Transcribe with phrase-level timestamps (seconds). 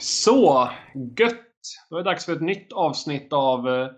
[0.00, 0.70] Så,
[1.18, 1.46] gött!
[1.90, 3.90] Då är det dags för ett nytt avsnitt av eh,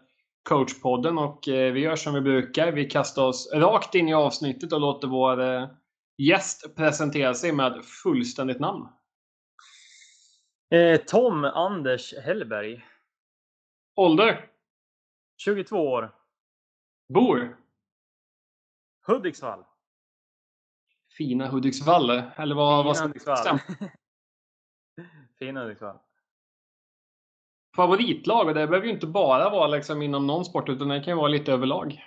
[0.48, 2.72] coachpodden och eh, vi gör som vi brukar.
[2.72, 5.68] Vi kastar oss rakt in i avsnittet och låter vår eh,
[6.18, 8.88] gäst presentera sig med fullständigt namn.
[11.06, 12.84] Tom Anders Hellberg.
[13.96, 14.46] Ålder?
[15.36, 16.14] 22 år.
[17.14, 17.56] Bor?
[19.06, 19.64] Hudiksvall.
[21.18, 23.58] Fina Hudiksvall, eller vad, Fina vad ska Hudiksvall.
[25.42, 25.98] Fina Hudiksvall.
[27.76, 31.12] Favoritlag, och det behöver ju inte bara vara liksom inom någon sport utan det kan
[31.12, 32.04] ju vara lite överlag.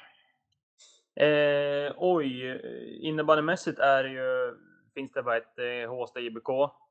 [1.15, 2.61] Eh, oj,
[3.01, 4.57] innebandymässigt är det ju,
[4.93, 6.47] finns det bara ett eh, Håsta IBK,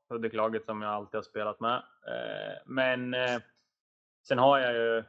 [0.09, 1.75] Hudiklaget som jag alltid har spelat med.
[2.07, 3.39] Eh, men eh,
[4.27, 4.99] sen har jag ju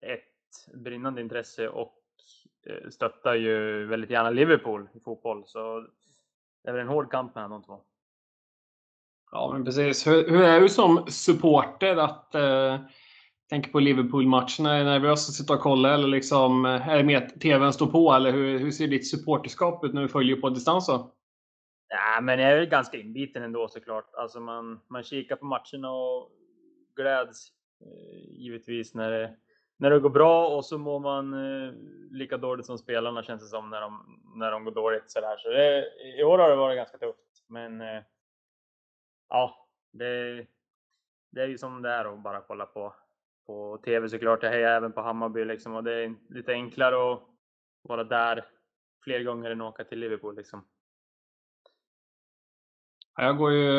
[0.00, 2.02] ett brinnande intresse och
[2.66, 5.44] eh, stöttar ju väldigt gärna Liverpool i fotboll.
[5.46, 5.80] Så
[6.62, 7.80] det är väl en hård kamp mellan de två.
[9.30, 10.06] Ja, men precis.
[10.06, 12.80] Hur, hur är du som supporter att eh,
[13.50, 14.74] tänka på Liverpool-matcherna?
[14.74, 17.72] Är du nervös att sitta och kolla eller liksom, eh, är det mer att TVn
[17.72, 18.12] står på?
[18.12, 20.86] Eller hur, hur ser ditt supporterskap ut när du följer på distans?
[20.86, 21.14] Då?
[21.88, 24.14] Ja, men jag är väl ganska inbiten ändå såklart.
[24.14, 26.30] Alltså man, man kikar på matcherna och
[26.96, 27.48] gläds
[27.80, 29.34] eh, givetvis när det,
[29.76, 31.72] när det går bra och så mår man eh,
[32.10, 35.36] lika dåligt som spelarna känns det som när de, när de går dåligt sådär.
[35.38, 35.84] Så det,
[36.18, 37.44] i år har det varit ganska tufft.
[37.48, 38.02] Men eh,
[39.28, 40.46] ja, det,
[41.32, 42.94] det är ju som det är att bara kolla på,
[43.46, 44.42] på TV såklart.
[44.42, 47.22] Jag hejar även på Hammarby liksom och det är lite enklare att
[47.82, 48.44] vara där
[49.04, 50.64] fler gånger än att åka till Liverpool liksom.
[53.16, 53.72] Jag går ju,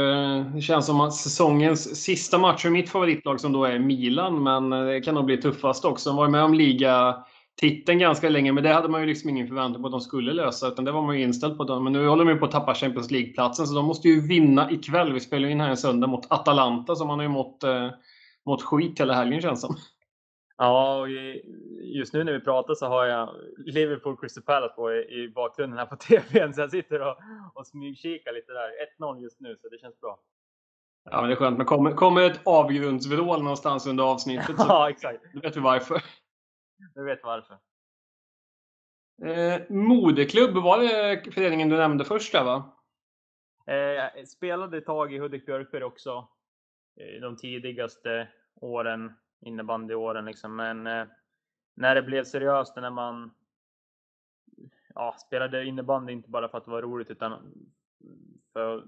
[0.43, 4.69] det känns som att säsongens sista match för mitt favoritlag som då är Milan, men
[4.69, 6.09] det kan nog bli tuffast också.
[6.09, 6.53] De var med om
[7.61, 10.33] ligatiteln ganska länge, men det hade man ju liksom ingen förväntan på att de skulle
[10.33, 11.79] lösa, utan det var man ju inställd på.
[11.79, 14.71] Men nu håller de ju på att tappa Champions League-platsen, så de måste ju vinna
[14.71, 15.13] ikväll.
[15.13, 17.89] Vi spelar ju in här en söndag mot Atalanta, som man har ju mått, eh,
[18.45, 19.75] mått skit hela helgen känns som.
[20.57, 21.09] Ja, och
[21.81, 23.29] just nu när vi pratar så har jag
[23.65, 27.17] Liverpool Crystal Palace på i, i bakgrunden här på TVn, så jag sitter och,
[27.53, 28.69] och smygkikar lite där.
[28.99, 30.19] 1-0 just nu, så det känns bra.
[31.11, 31.57] Ja, men det är skönt.
[31.57, 35.19] Men kommer, kommer ett avgrundsvrål någonstans under avsnittet så Ja, exakt.
[35.43, 36.01] vet vi varför.
[36.77, 37.57] Du vet varför.
[39.23, 42.77] Eh, moderklubb, var det föreningen du nämnde först där va?
[43.67, 46.27] Eh, jag spelade ett tag i Hudik Björkberg också.
[46.99, 50.55] eh, De tidigaste åren, innebandyåren liksom.
[50.55, 51.05] Men eh,
[51.75, 53.31] när det blev seriöst, när man
[54.95, 57.53] ja, spelade innebandy inte bara för att det var roligt utan
[58.53, 58.83] för att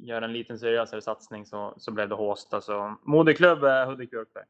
[0.00, 2.60] göra en liten seriösare satsning så, så blev det Håsta.
[2.60, 4.44] Så moderklubb är Hudik Björkberg.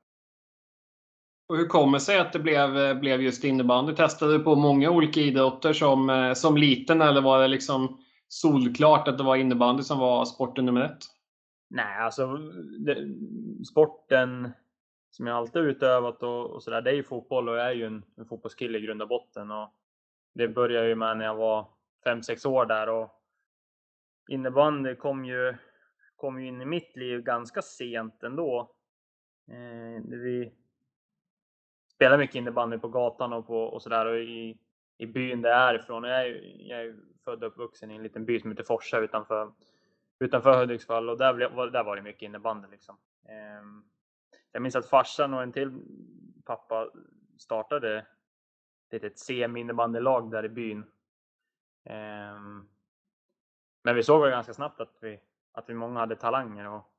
[1.50, 3.94] Och hur kommer det sig att det blev, eh, blev just innebandy?
[3.94, 9.08] Testade du på många olika idrotter som, eh, som liten eller var det liksom solklart
[9.08, 10.98] att det var innebandy som var sporten nummer ett?
[11.70, 12.36] Nej, alltså
[12.86, 13.14] det,
[13.72, 14.52] sporten
[15.10, 17.86] som jag alltid utövat och, och sådär, det är ju fotboll och jag är ju
[17.86, 19.50] en, en fotbollskille i grund och botten.
[19.50, 19.74] Och
[20.34, 21.68] det började ju med när jag var
[22.06, 23.10] 5-6 år där och
[24.28, 25.54] innebandy kom ju,
[26.16, 28.70] kom ju in i mitt liv ganska sent ändå.
[29.50, 30.52] Eh, vi
[32.00, 34.58] spelar mycket innebandy på gatan och, på, och sådär och i,
[34.98, 36.04] i byn där jag är ifrån.
[36.04, 36.26] Jag är,
[36.68, 39.52] jag är född och uppvuxen i en liten by som heter Forsa utanför
[40.18, 42.98] utanför Hudiksvall och där, blev, var- där var det mycket innebandy liksom.
[43.28, 43.84] Ehm,
[44.52, 45.80] jag minns att farsan och en till
[46.44, 46.90] pappa
[47.38, 48.06] startade ett
[48.92, 50.84] litet semi-innebandylag där i byn.
[51.84, 52.68] Ehm,
[53.84, 55.20] men vi såg väl ganska snabbt att vi,
[55.52, 56.92] att vi många hade talanger och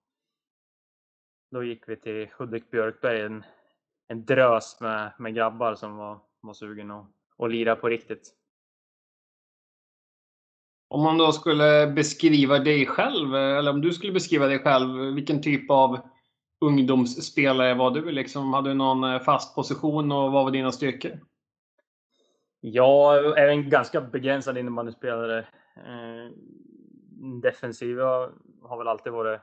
[1.51, 3.43] då gick vi till Hudik Björkberg, en,
[4.11, 7.07] en drös med, med grabbar som var, var sugen att,
[7.37, 8.33] att lira på riktigt.
[10.87, 15.13] Om man då skulle beskriva dig själv, eh, eller om du skulle beskriva dig själv,
[15.15, 15.99] vilken typ av
[16.61, 18.11] ungdomsspelare var du?
[18.11, 21.19] Liksom, hade du någon eh, fast position och vad var dina styrkor?
[22.59, 25.39] Jag är en ganska begränsad innebandyspelare.
[25.75, 26.31] Eh,
[27.41, 28.29] defensiva
[28.61, 29.41] har väl alltid varit,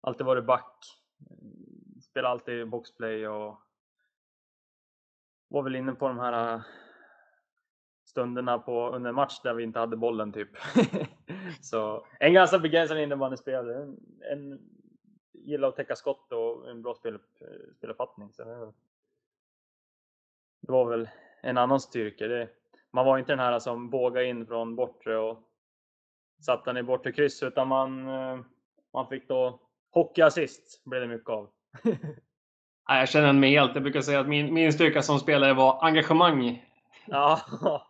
[0.00, 0.76] alltid varit back.
[2.10, 3.63] Spelar alltid boxplay och
[5.48, 6.60] var väl inne på de här äh,
[8.04, 10.48] stunderna på, under en match där vi inte hade bollen typ.
[11.60, 13.82] Så en ganska begränsad innebandyspelare.
[13.82, 13.98] En,
[14.32, 14.60] en
[15.32, 17.18] gillar att täcka skott och en bra spel,
[17.76, 18.32] speluppfattning.
[18.32, 18.72] Så det,
[20.60, 21.08] det var väl
[21.42, 22.28] en annan styrka.
[22.28, 22.48] Det,
[22.90, 25.38] man var inte den här som bågade in från bortre och
[26.40, 28.40] satte den i bortre kryss utan man, äh,
[28.92, 29.60] man fick då
[29.90, 31.50] hockeyassist blev det mycket av.
[32.88, 33.74] Jag känner mig helt.
[33.74, 36.64] Jag brukar säga att min, min styrka som spelare var engagemang.
[37.06, 37.40] ja,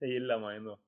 [0.00, 0.78] det gillar man ju ändå.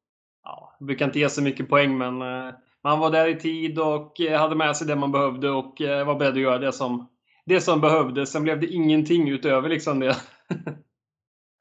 [0.43, 4.20] Ja, brukar inte ge så mycket poäng, men eh, man var där i tid och
[4.20, 7.10] hade med sig det man behövde och var beredd att göra det som,
[7.46, 8.32] det som behövdes.
[8.32, 10.16] Sen blev det ingenting utöver liksom det.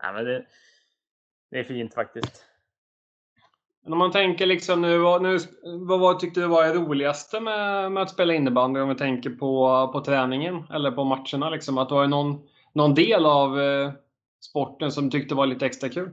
[0.03, 0.45] Nej, men det,
[1.51, 2.45] det är fint faktiskt.
[3.85, 7.91] Men om man tänker liksom nu, nu vad vad tyckte du var det roligaste med,
[7.91, 8.79] med att spela innebandy?
[8.79, 11.49] Om vi tänker på, på träningen eller på matcherna.
[11.49, 13.91] Liksom, att det var någon, någon del av eh,
[14.49, 16.11] sporten som du tyckte var lite extra kul?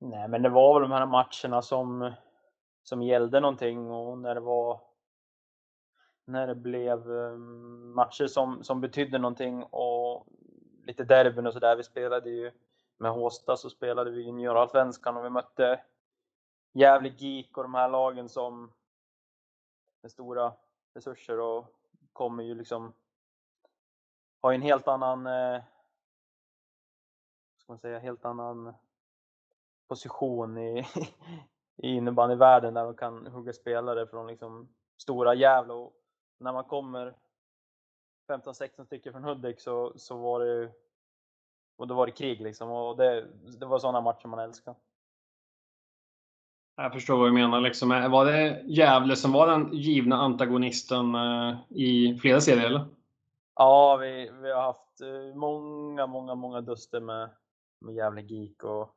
[0.00, 2.12] Nej, men det var väl de här matcherna som,
[2.82, 4.80] som gällde någonting och när det var
[6.26, 10.26] när det blev ehm, matcher som, som betydde någonting och
[10.86, 11.76] lite derbyn och sådär.
[11.76, 12.50] Vi spelade ju
[13.00, 15.84] med Håsta så spelade vi juniorallsvenskan och vi mötte
[16.72, 18.72] Gävle GIK och de här lagen som
[20.02, 20.52] med stora
[20.94, 21.66] resurser och
[22.12, 22.92] kommer ju liksom
[24.40, 25.62] har en helt annan eh,
[27.58, 28.74] ska man säga, helt annan
[29.88, 30.86] position i,
[31.76, 35.72] i innebandyvärlden där de kan hugga spelare från liksom stora Gävle.
[35.72, 35.92] Och
[36.38, 37.16] när man kommer
[38.28, 40.72] 15-16 stycken från Hudik så, så var det
[41.80, 43.26] och då var det krig liksom och det,
[43.60, 44.74] det var sådana matcher man älskar.
[46.76, 47.60] Jag förstår vad du menar.
[47.60, 47.88] Liksom.
[47.88, 52.66] Var det Gävle som var den givna antagonisten eh, i flera serier?
[52.66, 52.84] Eller?
[53.54, 57.30] Ja, vi, vi har haft eh, många, många, många duster med,
[57.80, 58.94] med Gävle Geek och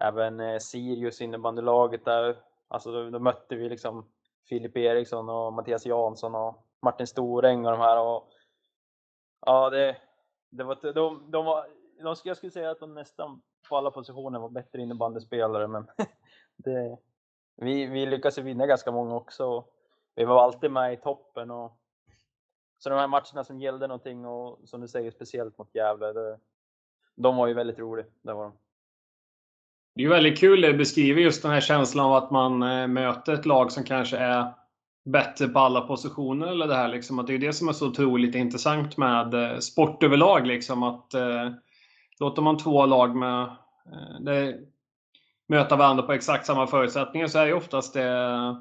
[0.00, 2.36] även eh, Sirius innebandylaget där.
[2.68, 4.08] Alltså då, då, mötte vi liksom
[4.48, 8.00] Filip Eriksson och Mattias Jansson och Martin Storäng och de här.
[8.00, 8.28] Och,
[9.46, 9.96] ja, det,
[10.56, 11.66] det var, de, de var,
[12.02, 15.86] de, jag skulle säga att de nästan på alla positioner var bättre innebandyspelare, men
[16.56, 16.98] det,
[17.56, 19.64] vi, vi lyckades vinna ganska många också.
[20.14, 21.50] Vi var alltid med i toppen.
[21.50, 21.78] Och,
[22.78, 26.38] så de här matcherna som gällde någonting och som du säger speciellt mot Gävle, det,
[27.14, 28.06] de var ju väldigt roliga.
[28.22, 28.52] Det var de.
[29.94, 32.86] Det är väldigt kul det du beskriver just den här känslan av att man eh,
[32.86, 34.52] möter ett lag som kanske är
[35.04, 36.46] bättre på alla positioner.
[36.46, 39.58] Eller det här liksom, att det är det som är så otroligt intressant med eh,
[39.58, 40.46] sport överlag.
[40.46, 41.50] Liksom, att eh,
[42.20, 44.54] låter man två lag med, eh, det,
[45.48, 48.56] möta varandra på exakt samma förutsättningar så är det oftast det,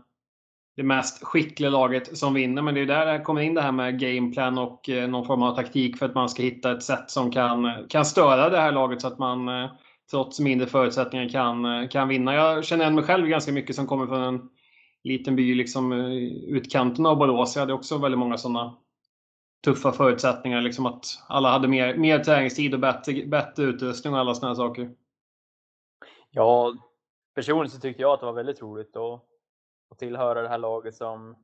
[0.75, 2.61] det mest skickliga laget som vinner.
[2.61, 5.43] Men det är där det kommer in det här med gameplan och eh, någon form
[5.43, 8.71] av taktik för att man ska hitta ett sätt som kan, kan störa det här
[8.71, 9.71] laget så att man eh,
[10.11, 12.33] trots mindre förutsättningar kan, eh, kan vinna.
[12.33, 14.49] Jag känner igen mig själv ganska mycket som kommer från en
[15.03, 16.07] liten by liksom eh,
[16.47, 17.55] utkanten av Borås.
[17.55, 18.77] Jag hade också väldigt många sådana
[19.63, 20.61] tuffa förutsättningar.
[20.61, 24.95] Liksom att alla hade mer, mer träningstid och bättre, bättre utrustning och alla sådana saker.
[26.29, 26.73] Ja,
[27.35, 29.21] personligen så tyckte jag att det var väldigt roligt att,
[29.91, 31.35] att tillhöra det här laget som,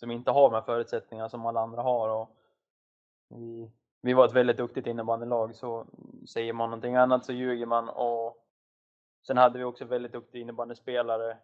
[0.00, 2.08] som inte har de här förutsättningarna som alla andra har.
[2.08, 2.36] Och
[3.28, 3.70] vi,
[4.02, 5.86] vi var ett väldigt duktigt innebandylag, så
[6.28, 7.88] säger man någonting annat så ljuger man.
[7.88, 8.44] Och
[9.26, 11.36] sen hade vi också väldigt duktiga innebandyspelare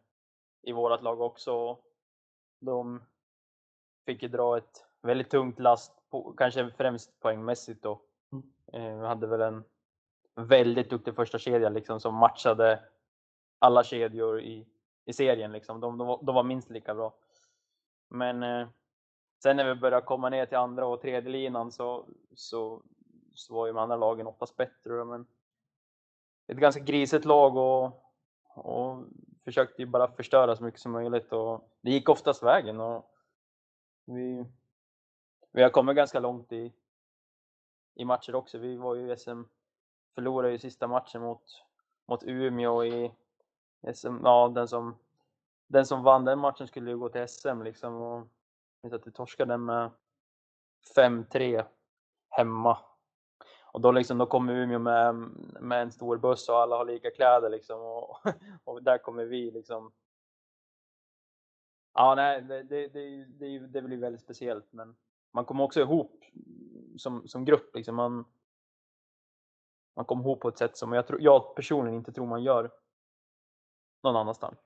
[0.67, 1.79] i vårt lag också.
[2.61, 3.03] De
[4.07, 8.01] fick ju dra ett väldigt tungt last, på, kanske främst poängmässigt då.
[8.33, 8.45] Mm.
[8.73, 9.65] Eh, vi hade väl en
[10.35, 12.83] väldigt duktig första kedja liksom som matchade
[13.59, 14.67] alla kedjor i,
[15.05, 15.53] i serien.
[15.53, 15.81] Liksom.
[15.81, 17.15] De, de, de var minst lika bra.
[18.09, 18.69] Men eh,
[19.43, 22.83] sen när vi började komma ner till andra och tredje linan så, så,
[23.35, 25.05] så var ju de andra lagen oftast bättre.
[25.05, 25.27] Men
[26.47, 27.85] ett ganska grisigt lag och,
[28.55, 29.05] och
[29.45, 32.81] försökte ju bara förstöra så mycket som möjligt och det gick oftast vägen.
[32.81, 33.11] Och
[34.05, 34.45] vi,
[35.53, 36.73] vi har kommit ganska långt i,
[37.95, 38.59] i matcher också.
[38.59, 39.43] Vi var ju i SM,
[40.15, 41.43] förlorade ju sista matchen mot,
[42.07, 43.13] mot Umeå i
[43.95, 44.97] SM, ja den som,
[45.67, 48.29] den som vann den matchen skulle ju gå till SM liksom och
[48.93, 49.91] att vi torskade med
[50.97, 51.65] 5-3
[52.29, 52.79] hemma
[53.75, 55.15] och då, liksom, då kommer Umeå med,
[55.61, 58.19] med en stor buss och alla har lika kläder liksom och,
[58.65, 59.93] och där kommer vi liksom.
[61.95, 64.97] Ja, nej, det, det, det, det, det blir väldigt speciellt, men
[65.33, 66.25] man kommer också ihop
[66.97, 67.95] som, som grupp liksom.
[67.95, 68.25] Man,
[69.97, 72.71] man kommer ihop på ett sätt som jag, tror, jag personligen inte tror man gör
[74.03, 74.59] någon annanstans.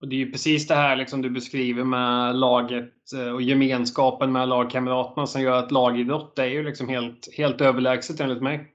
[0.00, 4.32] Och Det är ju precis det här liksom du beskriver med laget eh, och gemenskapen
[4.32, 8.74] med lagkamraterna som gör att lagidrott är ju liksom helt, helt överlägset enligt mig.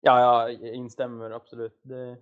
[0.00, 1.80] Ja, jag instämmer absolut.
[1.82, 2.16] Det,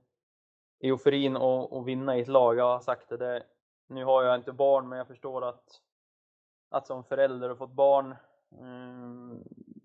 [0.82, 3.42] euforin och, och vinna i ett lag, jag har sagt det, det.
[3.88, 5.64] Nu har jag inte barn, men jag förstår att,
[6.70, 8.14] att som förälder och fått barn
[8.60, 9.42] mm,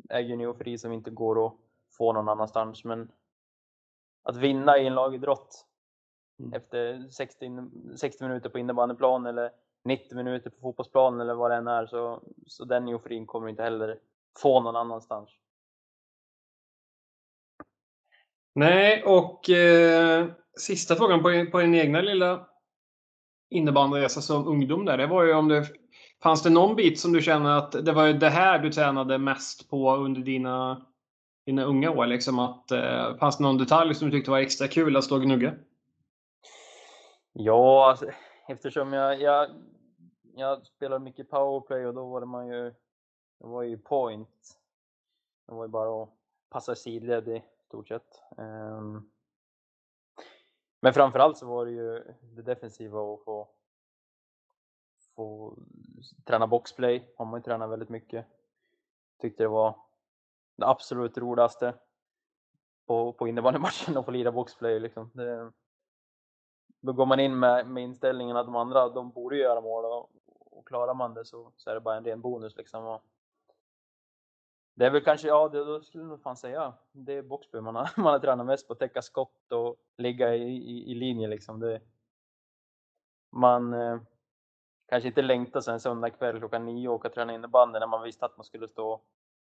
[0.09, 1.53] är ju en eufori som inte går att
[1.97, 2.83] få någon annanstans.
[2.83, 3.11] Men
[4.23, 5.65] att vinna i en lagidrott
[6.39, 6.53] Mm.
[6.53, 7.51] efter 60,
[7.97, 9.49] 60 minuter på innebandyplan eller
[9.83, 11.85] 90 minuter på fotbollsplan eller vad det än är.
[11.85, 13.99] Så, så den euforin kommer inte heller
[14.41, 15.29] få någon annanstans.
[18.55, 20.27] Nej, och eh,
[20.59, 22.47] sista frågan på, på din egna lilla
[23.49, 25.65] innebandyresa som ungdom där, det var ju om det
[26.23, 29.69] fanns det någon bit som du känner att det var det här du tränade mest
[29.69, 30.85] på under dina,
[31.45, 32.05] dina unga år?
[32.05, 35.15] Liksom att, eh, fanns det någon detalj som du tyckte var extra kul att stå
[35.15, 35.53] och gnugga?
[37.39, 38.05] Ja, alltså,
[38.47, 39.49] eftersom jag, jag,
[40.35, 42.63] jag spelade mycket powerplay och då var det man ju,
[43.39, 44.59] det var ju point.
[45.45, 46.09] Det var ju bara att
[46.49, 48.23] passa sidled i stort sett.
[48.37, 49.11] Um,
[50.79, 53.49] men framförallt så var det ju det defensiva och få,
[55.15, 55.57] få
[56.25, 58.25] träna boxplay har man ju tränat väldigt mycket.
[59.21, 59.75] Tyckte det var
[60.55, 61.73] det absolut roligaste
[62.85, 65.11] på, på innebandymatchen att få lira boxplay liksom.
[65.13, 65.51] Det,
[66.87, 70.09] då går man in med, med inställningen att de andra, de borde göra mål och,
[70.57, 72.85] och klarar man det så, så är det bara en ren bonus liksom.
[72.85, 73.01] Och
[74.75, 77.61] det är väl kanske, ja, det, då skulle jag nog fan säga, det är boxplay
[77.61, 81.27] man har, man har tränat mest på, täcka skott och ligga i, i, i linje
[81.27, 81.59] liksom.
[81.59, 81.81] Det,
[83.31, 83.99] man eh,
[84.89, 88.03] kanske inte längtar sen söndag kväll klockan nio och åka och träna innebandy när man
[88.03, 89.05] visste att man skulle stå och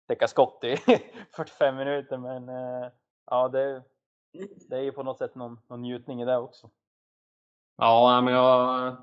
[0.07, 0.77] täcka skott i
[1.31, 2.89] 45 minuter, men eh,
[3.27, 3.83] ja, det,
[4.69, 6.71] det är ju på något sätt någon, någon njutning i det också.
[7.77, 8.97] Ja, men jag,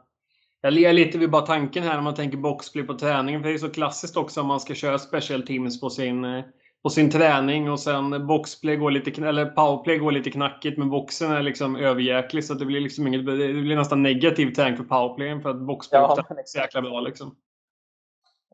[0.61, 3.41] jag ler lite vid bara tanken här när man tänker boxplay på träningen.
[3.41, 6.43] För det är så klassiskt också om man ska köra special teams på sin,
[6.83, 11.31] på sin träning och sen boxplay går lite, eller powerplay går lite knackigt men boxen
[11.31, 15.41] är liksom överjäklig så det blir liksom inget, det blir nästan negativ tank för powerplayen
[15.41, 17.35] för att boxplay ja, är så jäkla bra liksom.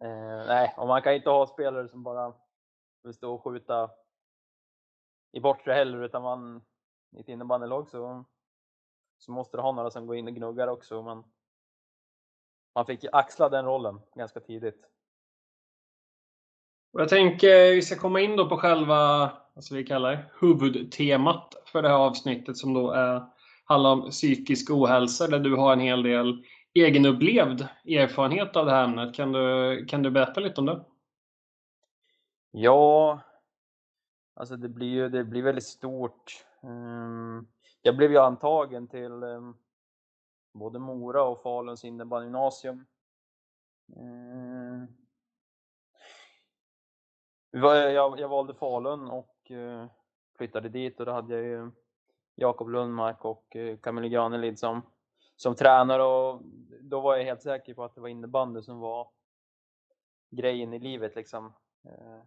[0.01, 2.33] Eh, nej, och man kan inte ha spelare som bara
[3.03, 3.89] vill stå och skjuta
[5.31, 6.61] i bortre heller utan man
[7.17, 8.25] i ett innebandylag så
[9.19, 11.01] så måste du ha några som går in och gnuggar också.
[11.01, 11.23] Men
[12.75, 14.85] man fick axla den rollen ganska tidigt.
[16.91, 21.81] Jag tänker vi ska komma in då på själva, ska vi kallar det, huvudtemat för
[21.81, 23.25] det här avsnittet som då är,
[23.63, 28.83] handlar om psykisk ohälsa där du har en hel del egenupplevd erfarenhet av det här
[28.83, 29.15] ämnet.
[29.15, 30.85] Kan du, kan du berätta lite om det?
[32.51, 33.19] Ja,
[34.35, 36.45] alltså det blir ju det blir väldigt stort.
[36.61, 37.47] Um,
[37.81, 39.51] jag blev ju antagen till eh,
[40.53, 42.85] både Mora och Faluns innebandygymnasium.
[43.95, 44.87] Ehm.
[47.53, 49.87] Eh, jag, jag valde Falun och eh,
[50.37, 51.71] flyttade dit och då hade jag ju
[52.35, 54.81] Jakob Lundmark och eh, Camille Granelid som,
[55.35, 56.41] som tränare och
[56.81, 59.11] då var jag helt säker på att det var innebandy som var
[60.29, 61.53] grejen i livet liksom.
[61.85, 62.23] Eh,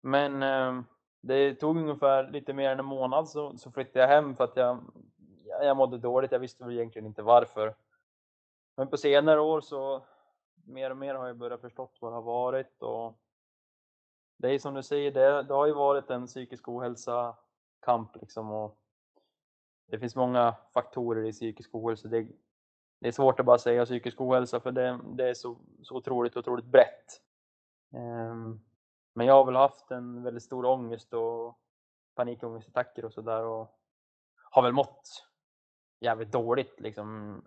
[0.00, 0.82] men eh,
[1.20, 4.56] det tog ungefär lite mer än en månad så, så flyttade jag hem för att
[4.56, 4.80] jag,
[5.62, 6.32] jag mådde dåligt.
[6.32, 7.74] Jag visste väl egentligen inte varför.
[8.76, 10.04] Men på senare år så
[10.64, 13.18] mer och mer har jag börjat förstått vad det har varit och
[14.36, 17.36] det är som du säger, det, det har ju varit en psykisk ohälsa
[17.80, 18.78] kamp liksom och
[19.86, 22.08] det finns många faktorer i psykisk ohälsa.
[22.08, 22.28] Det,
[23.00, 26.36] det är svårt att bara säga psykisk ohälsa för det, det är så, så otroligt,
[26.36, 27.20] otroligt brett.
[27.94, 28.60] Um,
[29.18, 31.58] men jag har väl haft en väldigt stor ångest och
[32.14, 33.78] panikångestattacker och sådär och
[34.50, 35.26] har väl mått
[36.00, 37.42] jävligt dåligt liksom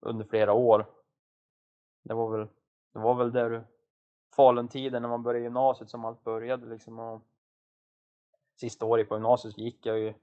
[0.00, 0.86] under flera år.
[2.02, 2.48] Det var väl,
[2.92, 3.66] det var väl där
[4.36, 6.98] Falun-tiden när man började gymnasiet som allt började liksom.
[6.98, 7.22] Och
[8.60, 10.14] sista året på gymnasiet gick jag ju,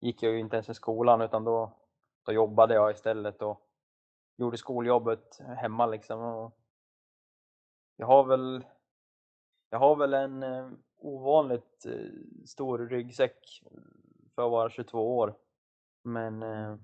[0.00, 1.72] gick jag ju inte ens i skolan utan då,
[2.26, 3.60] då jobbade jag istället och
[4.36, 6.20] gjorde skoljobbet hemma liksom.
[6.20, 6.58] Och
[7.96, 8.64] jag har väl
[9.70, 13.62] jag har väl en eh, ovanligt eh, stor ryggsäck
[14.34, 15.34] för att vara 22 år.
[16.02, 16.76] Men eh,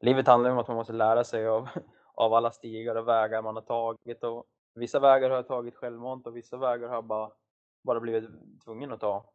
[0.00, 1.68] livet handlar om att man måste lära sig av,
[2.14, 4.24] av alla stigar och vägar man har tagit.
[4.24, 7.30] Och vissa vägar har jag tagit självmant och vissa vägar har jag bara,
[7.82, 8.30] bara blivit
[8.64, 9.32] tvungen att ta.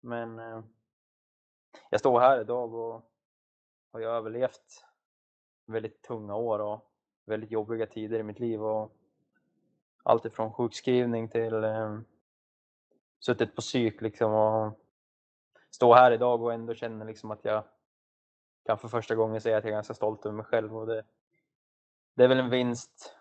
[0.00, 0.62] Men eh,
[1.90, 3.10] jag står här idag och
[3.92, 4.84] har överlevt
[5.66, 6.92] väldigt tunga år och
[7.24, 8.62] väldigt jobbiga tider i mitt liv.
[8.62, 8.96] Och
[10.02, 11.98] allt ifrån sjukskrivning till eh,
[13.20, 14.78] suttit på psyk liksom och
[15.70, 17.64] stå här idag och ändå känner liksom att jag
[18.66, 21.02] kan för första gången säga att jag är ganska stolt över mig själv och det,
[22.14, 23.16] det är väl en vinst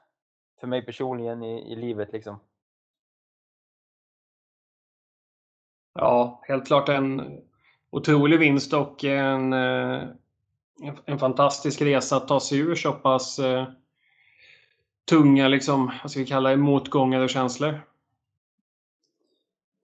[0.59, 2.39] för mig personligen i, i livet liksom.
[5.93, 7.41] Ja, helt klart en
[7.89, 10.01] otrolig vinst och en, eh,
[10.81, 13.67] en, en fantastisk resa att ta sig ur så pass eh,
[15.09, 17.81] tunga, liksom, vad ska vi kalla det, motgångar och känslor?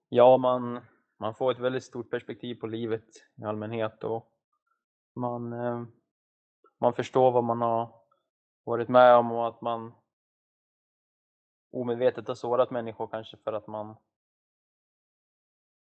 [0.08, 0.80] Ja, man,
[1.16, 3.04] man får ett väldigt stort perspektiv på livet
[3.36, 4.32] i allmänhet och
[5.14, 5.82] man, eh,
[6.78, 7.94] man förstår vad man har
[8.64, 9.94] varit med om och att man
[11.72, 13.96] omedvetet har sårat människor kanske för att man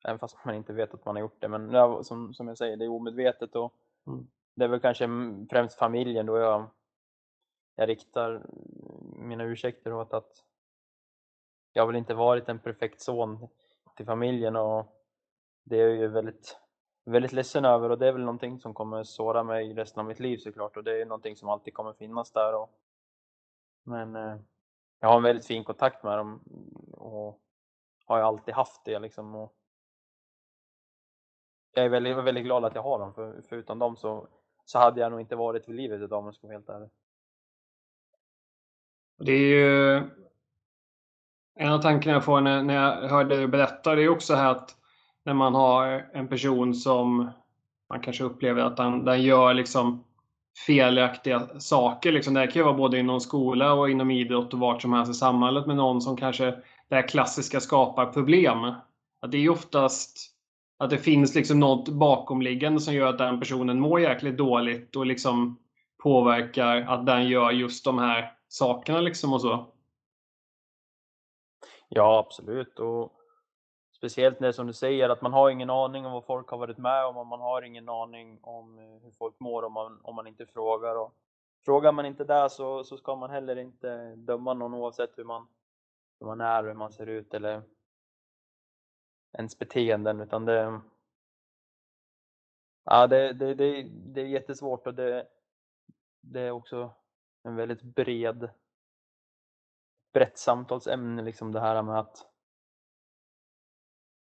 [0.04, 2.58] även fast man inte vet att man har gjort det men ja, som, som jag
[2.58, 3.74] säger, det är omedvetet och
[4.06, 4.26] mm.
[4.54, 5.08] det är väl kanske
[5.50, 6.70] främst familjen då jag,
[7.76, 8.46] jag riktar
[9.26, 10.44] mina ursäkter åt att
[11.72, 13.48] jag har väl inte varit en perfekt son
[13.96, 14.96] till familjen och
[15.64, 16.58] det är jag ju väldigt,
[17.04, 20.20] väldigt ledsen över och det är väl någonting som kommer såra mig resten av mitt
[20.20, 22.54] liv såklart och det är någonting som alltid kommer finnas där.
[22.54, 22.70] Och,
[23.82, 24.36] men eh,
[25.00, 26.40] jag har en väldigt fin kontakt med dem
[26.92, 27.40] och
[28.06, 29.34] har ju alltid haft det liksom.
[29.34, 29.54] Och
[31.72, 34.28] jag är väldigt, väldigt glad att jag har dem, för, för utan dem så,
[34.64, 36.90] så hade jag nog inte varit vid livet idag om jag ska vara helt ärlig.
[39.18, 39.96] Det är ju
[41.58, 44.50] en av tankarna jag får när, när jag hörde dig berätta, det är också här
[44.50, 44.76] att
[45.24, 47.30] när man har en person som
[47.88, 50.04] man kanske upplever att den, den gör liksom
[50.66, 52.12] felaktiga saker.
[52.12, 52.34] Liksom.
[52.34, 55.10] Det här kan ju vara både inom skola och inom idrott och vart som helst
[55.10, 56.44] i samhället med någon som kanske
[56.88, 58.64] det här klassiska skapar problem.
[59.20, 60.32] Att det är oftast
[60.78, 65.06] att det finns liksom något bakomliggande som gör att den personen mår jäkligt dåligt och
[65.06, 65.58] liksom
[66.02, 69.66] påverkar att den gör just de här sakerna liksom och så.
[71.88, 72.78] Ja, absolut.
[72.78, 73.12] Och
[73.96, 76.78] speciellt när som du säger att man har ingen aning om vad folk har varit
[76.78, 80.14] med om och man har ingen aning om eh, hur folk mår om man, om
[80.14, 80.96] man inte frågar.
[80.96, 81.14] Och
[81.64, 85.46] frågar man inte där så, så ska man heller inte döma någon oavsett hur man,
[86.20, 87.62] hur man är, hur man ser ut eller
[89.32, 90.80] ens beteenden utan det
[92.88, 95.28] Ja, det, det, det, det är jättesvårt och det,
[96.20, 96.90] det är också
[97.46, 98.50] en väldigt bred
[100.12, 102.26] brett samtalsämne liksom det här med att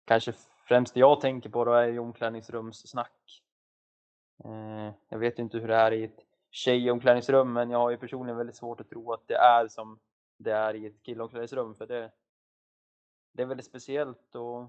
[0.05, 0.33] kanske
[0.67, 3.43] främst det jag tänker på då är ju omklädningsrumssnack.
[4.43, 7.97] Eh, jag vet ju inte hur det är i ett tjejomklädningsrum men jag har ju
[7.97, 9.99] personligen väldigt svårt att tro att det är som
[10.37, 12.11] det är i ett killomklädningsrum för det,
[13.31, 14.65] det är väldigt speciellt och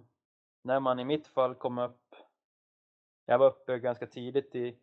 [0.62, 2.14] när man i mitt fall kom upp
[3.26, 4.78] jag var uppe ganska tidigt i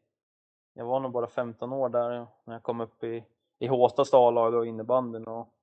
[0.73, 3.23] jag var nog bara 15 år där när jag kom upp i,
[3.61, 5.53] i Håstas A-lag och innebandyn och,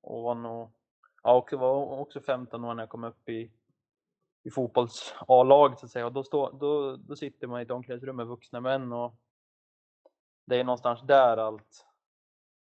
[0.00, 0.70] och var nog
[1.22, 3.52] ja, och var också 15 år när jag kom upp i,
[4.42, 6.06] i fotbolls A-laget så att säga.
[6.06, 9.14] Och då, stå, då, då sitter man i ett omklädningsrum med vuxna män och
[10.44, 11.86] det är någonstans där allt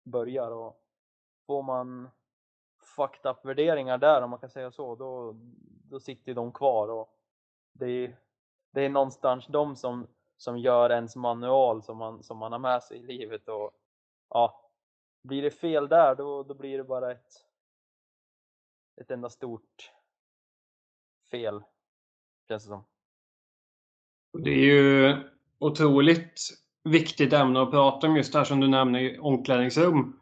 [0.04, 0.50] börjar.
[0.50, 0.82] Och
[1.46, 2.08] får man
[2.96, 5.36] fucked up värderingar där om man kan säga så, då,
[5.90, 6.88] då sitter de kvar.
[6.88, 7.18] Och
[7.72, 8.16] det är,
[8.70, 12.82] det är någonstans de som, som gör ens manual som man, som man har med
[12.82, 13.48] sig i livet.
[13.48, 13.72] Och
[14.30, 14.70] ja,
[15.22, 17.32] blir det fel där då, då blir det bara ett,
[19.00, 19.92] ett enda stort
[21.30, 21.62] fel,
[22.48, 22.84] känns det som.
[24.38, 25.16] Det är ju
[25.58, 26.40] otroligt
[26.84, 30.20] viktigt ämne att prata om just det här som du nämner, omklädningsrum.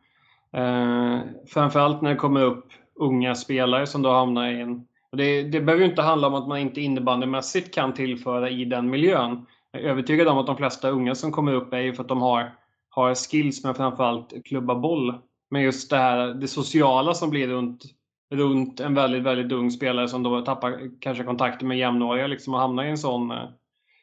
[0.52, 4.88] Eh, framförallt när det kommer upp unga spelare som då hamnar i en...
[5.10, 8.64] Och det, det behöver ju inte handla om att man inte innebandymässigt kan tillföra i
[8.64, 9.46] den miljön.
[9.70, 12.08] Jag är övertygad om att de flesta unga som kommer upp är ju för att
[12.08, 12.58] de har,
[12.94, 15.14] har skills med framförallt klubba boll.
[15.50, 17.82] Men just det här det sociala som blir runt,
[18.30, 22.60] runt en väldigt, väldigt ung spelare som då tappar kanske kontakten med jämnåriga liksom och
[22.60, 23.48] hamnar i en sån, eh,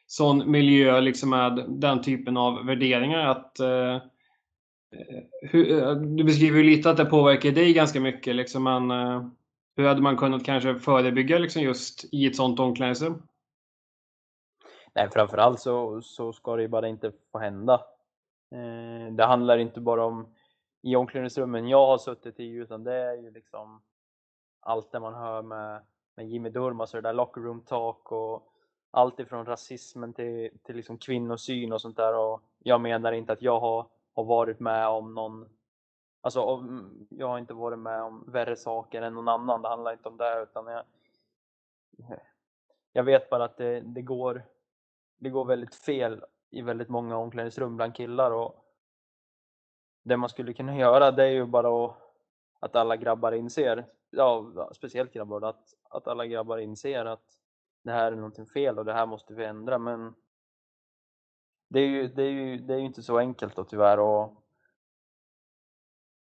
[0.06, 3.26] sån miljö liksom med den typen av värderingar.
[3.26, 4.00] att eh, eh
[5.42, 9.26] hur, eh, du beskriver ju lite att det påverkar dig ganska mycket, liksom, men eh,
[9.76, 13.22] hur hade man kunnat kanske förebygga liksom, just i ett sånt omklädningsrum?
[14.94, 17.80] Nej, framförallt så, så ska det ju bara inte få hända.
[18.52, 20.34] Eh, det handlar inte bara om
[20.82, 23.82] i omklädningsrummen jag har suttit i, utan det är ju liksom
[24.60, 25.82] allt det man hör med,
[26.16, 28.48] med Jimmy Durmaz och det där locker room talk och
[28.90, 32.18] allt ifrån rasismen till, till liksom kvinnosyn och sånt där.
[32.18, 35.48] Och jag menar inte att jag har har varit med om någon
[36.24, 39.92] Alltså om, jag har inte varit med om värre saker än någon annan, det handlar
[39.92, 40.84] inte om det utan jag
[42.92, 44.42] Jag vet bara att det, det går
[45.18, 48.64] Det går väldigt fel i väldigt många omklädningsrum bland killar och
[50.02, 51.96] Det man skulle kunna göra det är ju bara att
[52.60, 57.38] Att alla grabbar inser, ja speciellt grabbar, att, att alla grabbar inser att
[57.82, 60.14] Det här är någonting fel och det här måste vi ändra men
[61.68, 63.98] det är ju, det är ju, det är ju inte så enkelt då tyvärr.
[63.98, 64.42] Och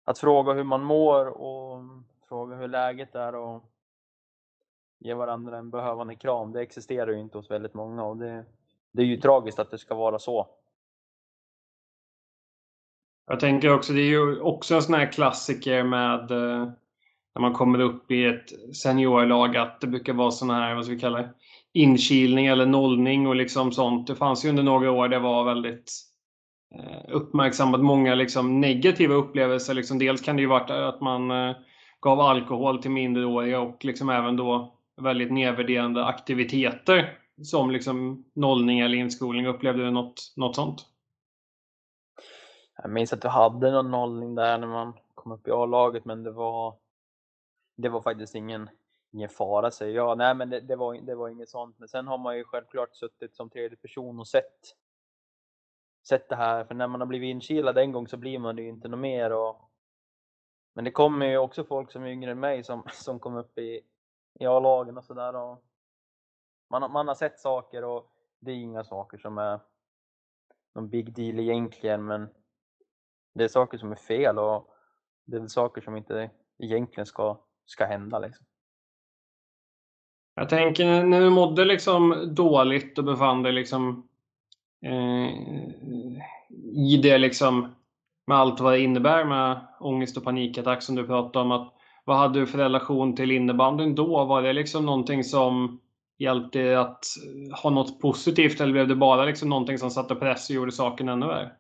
[0.04, 1.82] att fråga hur man mår och
[2.28, 3.64] fråga hur läget är och
[5.00, 8.46] ge varandra en behövande kram, det existerar ju inte hos väldigt många och det,
[8.96, 10.48] det är ju tragiskt att det ska vara så.
[13.28, 16.70] Jag tänker också, det är ju också en sån här klassiker med eh,
[17.36, 20.94] när man kommer upp i ett seniorlag att det brukar vara sån här, vad ska
[20.94, 21.34] vi kalla det,
[21.74, 24.08] inkilning eller nollning och liksom sånt.
[24.08, 25.92] Det fanns ju under några år det var väldigt
[26.76, 29.74] eh, uppmärksammat många liksom negativa upplevelser.
[29.74, 31.56] Liksom dels kan det ju varit att man eh,
[32.02, 38.98] gav alkohol till minderåriga och liksom även då väldigt nedvärderande aktiviteter som liksom nollning eller
[38.98, 39.48] inskolning.
[39.48, 40.86] Upplevde du något, något sånt?
[42.78, 46.24] Jag minns att du hade någon nollning där när man kom upp i A-laget, men
[46.24, 46.78] det var,
[47.78, 48.70] det var faktiskt ingen,
[49.12, 50.18] ingen fara säger jag.
[50.18, 51.80] Nej, men det, det, var, det var inget sånt.
[51.80, 54.60] Men sen har man ju självklart suttit som tredje person och sett,
[56.08, 56.66] sett det här.
[56.66, 59.00] För när man har blivit inkilad en gång så blir man det ju inte något
[59.00, 59.32] mer.
[59.32, 59.72] Och,
[60.74, 63.58] men det kommer ju också folk som är yngre än mig som, som kom upp
[63.58, 63.82] i,
[64.40, 65.58] i A-lagen och sådär.
[66.70, 69.60] Man, man har sett saker och det är inga saker som är
[70.76, 72.28] någon big deal egentligen, men
[73.34, 74.70] det är saker som är fel och
[75.26, 78.20] det är saker som inte egentligen ska, ska hända.
[78.20, 78.46] Liksom.
[80.36, 84.10] Jag tänker när du mådde liksom dåligt och befann dig liksom
[84.86, 85.30] eh,
[86.76, 87.76] i det liksom
[88.28, 91.52] med allt vad det innebär med ångest och panikattack som du pratade om.
[91.52, 91.74] Att,
[92.06, 94.26] vad hade du för relation till innebandyn då?
[94.26, 95.80] Var det liksom någonting som
[96.18, 97.06] hjälpte det att
[97.64, 101.10] ha något positivt eller blev det bara liksom någonting som satte press och gjorde saken
[101.10, 101.52] ännu värre?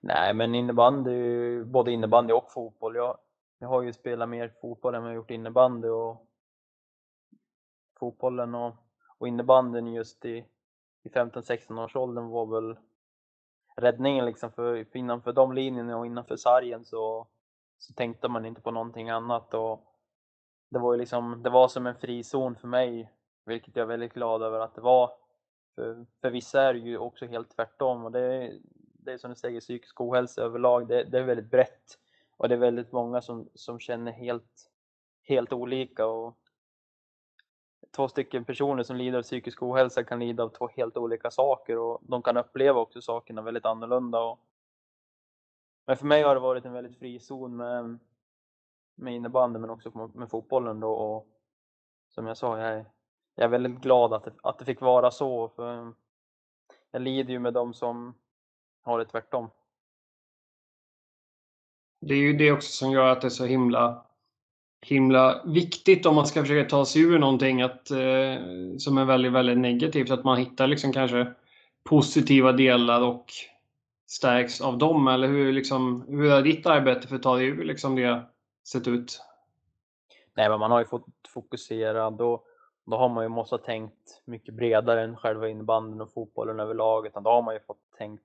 [0.00, 2.96] Nej, men innebandy, både innebandy och fotboll.
[2.96, 3.18] Jag,
[3.58, 6.26] jag har ju spelat mer fotboll än jag gjort innebandy och
[8.00, 8.74] fotbollen och,
[9.18, 10.44] och innebandyn just i,
[11.04, 12.76] i 15-16 års åldern var väl
[13.76, 17.26] räddningen liksom för, för innanför de linjerna och innanför sargen så,
[17.78, 19.87] så tänkte man inte på någonting annat och
[20.68, 23.12] det var ju liksom, det var som en frizon för mig,
[23.46, 25.10] vilket jag är väldigt glad över att det var.
[25.74, 29.36] För, för vissa är det ju också helt tvärtom och det, det är som du
[29.36, 31.98] säger, psykisk ohälsa överlag, det, det är väldigt brett
[32.36, 34.70] och det är väldigt många som, som känner helt,
[35.22, 36.38] helt olika och
[37.96, 41.78] två stycken personer som lider av psykisk ohälsa kan lida av två helt olika saker
[41.78, 44.20] och de kan uppleva också sakerna väldigt annorlunda.
[44.20, 44.38] Och...
[45.86, 47.98] Men för mig har det varit en väldigt fri zon med,
[48.98, 51.26] med innebandy men också med fotbollen då och
[52.08, 52.86] som jag sa, jag är,
[53.34, 55.92] jag är väldigt glad att det, att det fick vara så för
[56.90, 58.14] jag lider ju med dem som
[58.82, 59.50] har det tvärtom.
[62.00, 64.04] Det är ju det också som gör att det är så himla
[64.80, 68.36] himla viktigt om man ska försöka ta sig ur någonting att, eh,
[68.78, 70.10] som är väldigt, väldigt negativt.
[70.10, 71.32] Att man hittar liksom kanske
[71.84, 73.26] positiva delar och
[74.06, 75.08] stärks av dem.
[75.08, 78.22] Eller hur, liksom, hur har ditt arbete för att ta dig ur liksom det
[78.72, 79.22] sett ut?
[80.34, 82.10] Nej, men man har ju fått fokusera.
[82.10, 82.44] Då,
[82.84, 87.06] då har man ju måste ha tänkt mycket bredare än själva innebandyn och fotbollen överlag.
[87.06, 88.24] Utan då har man ju fått tänkt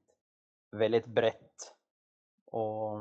[0.72, 1.76] väldigt brett.
[2.46, 3.00] Och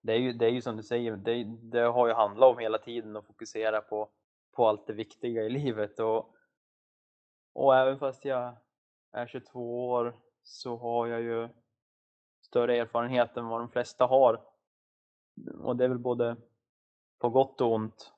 [0.00, 2.58] det är ju, det är ju som du säger, det, det har ju handlat om
[2.58, 4.08] hela tiden att fokusera på,
[4.52, 6.00] på allt det viktiga i livet.
[6.00, 6.34] Och,
[7.52, 8.56] och även fast jag
[9.12, 11.48] är 22 år så har jag ju
[12.40, 14.40] större erfarenhet än vad de flesta har.
[15.60, 16.36] Och det är väl både
[17.18, 18.12] på gott och ont.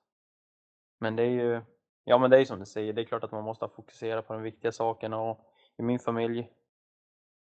[0.99, 1.63] Men det är ju,
[2.05, 4.23] ja men det är ju som du säger, det är klart att man måste fokusera
[4.23, 6.53] på de viktiga sakerna och i min familj,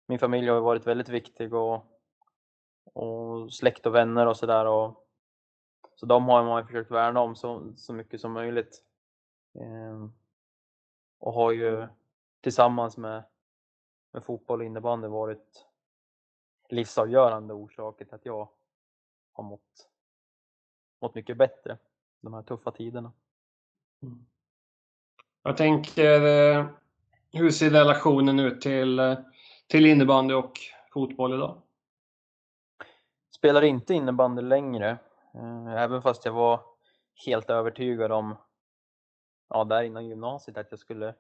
[0.07, 1.87] min familj har varit väldigt viktig och
[2.93, 4.65] och släkt och vänner och sådär.
[5.95, 8.85] Så de har man försökt värna om så, så mycket som möjligt.
[9.55, 10.13] Ehm,
[11.19, 11.87] och har ju
[12.41, 13.25] tillsammans med,
[14.13, 15.67] med fotboll och innebandy varit
[16.69, 18.49] livsavgörande orsaker till att jag
[19.45, 19.89] har mått,
[21.01, 21.79] mått mycket bättre
[22.21, 23.13] de här tuffa tiderna.
[24.03, 24.27] Mm.
[25.43, 26.67] Jag tänker, eh,
[27.33, 29.19] hur ser relationen ut till, eh,
[29.67, 30.53] till innebandy och
[30.93, 31.63] fotboll idag?
[33.41, 34.99] spelar inte innebandy längre,
[35.35, 36.61] eh, även fast jag var
[37.27, 38.37] helt övertygad om,
[39.49, 41.15] ja, där innan gymnasiet att jag skulle,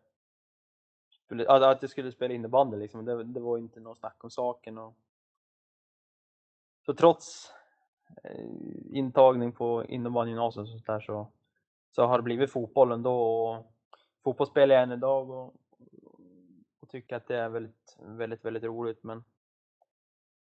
[1.49, 3.05] att jag skulle spela innebandy liksom.
[3.05, 4.79] Det, det var inte något snack om saken.
[4.79, 4.95] Och...
[6.87, 7.53] Så trots
[8.25, 8.47] Eh,
[8.91, 11.27] intagning på innebandygymnasiet och sånt där så,
[11.91, 13.49] så har det blivit fotboll ändå.
[13.49, 13.67] Och
[14.25, 15.55] fotboll spelar jag än idag och,
[16.81, 19.05] och tycker att det är väldigt, väldigt, väldigt roligt.
[19.05, 19.25] Men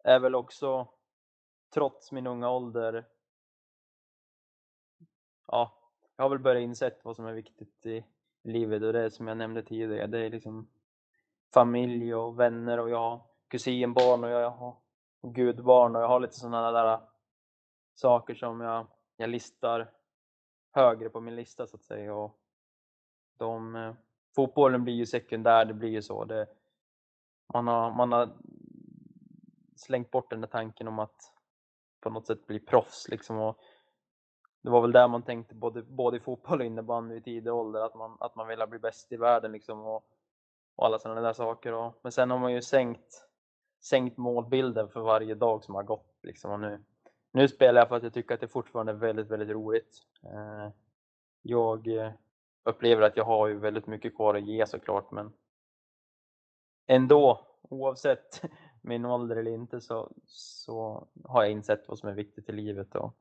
[0.03, 0.87] är väl också
[1.73, 3.05] trots min unga ålder,
[5.47, 5.73] ja,
[6.15, 8.05] jag har väl börjat insett vad som är viktigt i
[8.43, 10.67] livet och det är som jag nämnde tidigare, det är liksom
[11.53, 14.75] familj och vänner och jag har kusinbarn och jag har
[15.21, 16.99] gudbarn och jag har lite sådana där
[17.93, 19.91] saker som jag, jag listar
[20.71, 22.15] högre på min lista så att säga.
[22.15, 22.39] Och
[23.37, 23.93] de, eh,
[24.35, 26.25] fotbollen blir ju sekundär, det blir ju så.
[26.25, 26.47] Det,
[27.53, 28.29] man, har, man har
[29.75, 31.33] slängt bort den där tanken om att
[31.99, 33.37] på något sätt bli proffs liksom.
[33.37, 33.59] Och
[34.61, 37.79] det var väl där man tänkte både, både i fotboll och innebandy i tidig ålder,
[37.79, 39.79] att man, att man ville bli bäst i världen liksom.
[39.79, 40.05] Och,
[40.75, 41.73] och alla sådana där saker.
[41.73, 43.27] Och, men sen har man ju sänkt,
[43.81, 46.51] sänkt målbilden för varje dag som har gått liksom.
[46.51, 46.83] Och nu,
[47.33, 50.01] nu spelar jag för att jag tycker att det fortfarande är väldigt, väldigt roligt.
[50.23, 50.71] Eh,
[51.41, 52.11] jag eh,
[52.63, 55.33] upplever att jag har ju väldigt mycket kvar att ge såklart, men
[56.87, 58.41] ändå, oavsett
[58.81, 62.95] min ålder eller inte så, så har jag insett vad som är viktigt i livet.
[62.95, 63.15] Och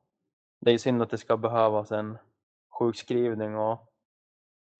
[0.60, 2.18] det är synd att det ska behövas en
[2.78, 3.92] sjukskrivning och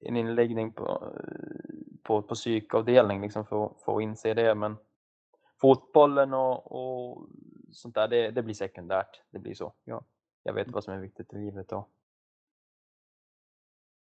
[0.00, 4.54] en inläggning på, eh, på, på psykavdelning liksom för, för att inse det.
[4.54, 4.76] Men
[5.60, 7.28] fotbollen och, och
[7.72, 9.20] sånt där, det, det blir sekundärt.
[9.30, 9.72] Det blir så.
[9.84, 10.04] Ja,
[10.42, 11.90] jag vet vad som är viktigt i livet och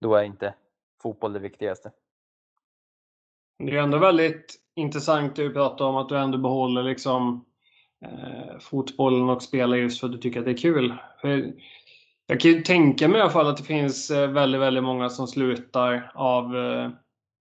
[0.01, 0.53] då är inte
[1.01, 1.91] fotboll det viktigaste.
[3.57, 7.45] Det är ändå väldigt intressant att prata om att du ändå behåller liksom
[8.05, 10.93] eh, fotbollen och spelar just för att du tycker att det är kul.
[11.21, 11.53] För
[12.27, 15.09] jag kan ju tänka mig i alla fall att det finns eh, väldigt, väldigt många
[15.09, 16.89] som slutar av, eh,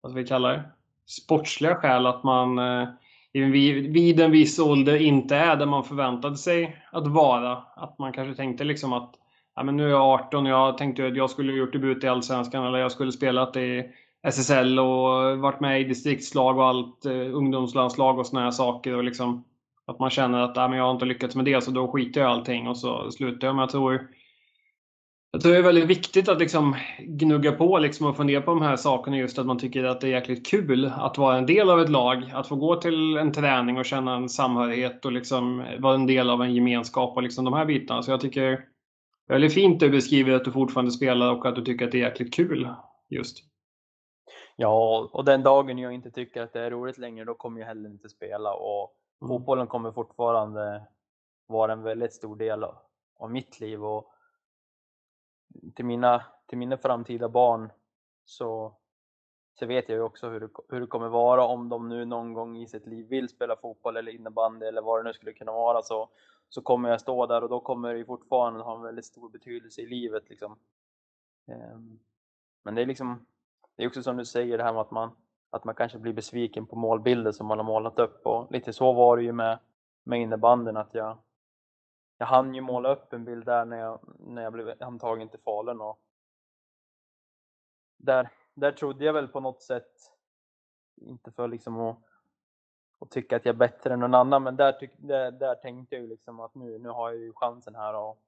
[0.01, 0.63] vad vi kalla det,
[1.05, 2.05] sportsliga skäl.
[2.05, 2.89] Att man eh,
[3.33, 7.57] vid en viss ålder inte är där man förväntade sig att vara.
[7.75, 9.15] Att man kanske tänkte liksom att
[9.55, 12.07] ja, men nu är jag 18 och jag tänkte att jag skulle gjort debut i
[12.07, 13.83] Allsvenskan eller jag skulle spelat i
[14.27, 18.95] SSL och varit med i distriktslag och allt, eh, ungdomslandslag och såna här saker.
[18.95, 19.43] Och liksom,
[19.85, 22.21] att man känner att ja, men jag har inte lyckats med det så då skiter
[22.21, 23.55] jag i allting och så slutar jag.
[23.55, 24.07] Men jag tror
[25.35, 28.61] jag tror det är väldigt viktigt att liksom gnugga på liksom och fundera på de
[28.61, 31.69] här sakerna just att man tycker att det är jäkligt kul att vara en del
[31.69, 32.31] av ett lag.
[32.33, 36.29] Att få gå till en träning och känna en samhörighet och liksom vara en del
[36.29, 38.03] av en gemenskap och liksom de här bitarna.
[38.03, 38.53] Så jag tycker det
[39.27, 41.91] är väldigt fint att du beskriver att du fortfarande spelar och att du tycker att
[41.91, 42.69] det är jäkligt kul
[43.09, 43.37] just.
[44.55, 47.67] Ja, och den dagen jag inte tycker att det är roligt längre, då kommer jag
[47.67, 49.29] heller inte spela och mm.
[49.29, 50.83] fotbollen kommer fortfarande
[51.47, 52.63] vara en väldigt stor del
[53.19, 54.12] av mitt liv och
[55.75, 57.71] till mina, till mina framtida barn
[58.25, 58.75] så,
[59.53, 62.33] så vet jag ju också hur det, hur det kommer vara om de nu någon
[62.33, 65.51] gång i sitt liv vill spela fotboll eller innebandy eller vad det nu skulle kunna
[65.51, 66.09] vara så,
[66.49, 69.81] så kommer jag stå där och då kommer det fortfarande ha en väldigt stor betydelse
[69.81, 70.29] i livet.
[70.29, 70.57] Liksom.
[71.47, 71.99] Ehm,
[72.63, 73.25] men det är liksom,
[73.75, 75.11] det är också som du säger det här med att man,
[75.49, 78.93] att man kanske blir besviken på målbilder som man har målat upp och lite så
[78.93, 79.59] var det ju med,
[80.03, 81.17] med innebanden att jag,
[82.17, 85.39] jag hann ju måla upp en bild där när jag, när jag blev antagen till
[85.39, 85.99] Falun och
[87.97, 89.91] där, där trodde jag väl på något sätt,
[90.95, 91.97] inte för liksom att,
[92.99, 95.95] att tycka att jag är bättre än någon annan, men där, tyck, där, där tänkte
[95.95, 98.21] jag ju liksom att nu, nu har jag ju chansen här och,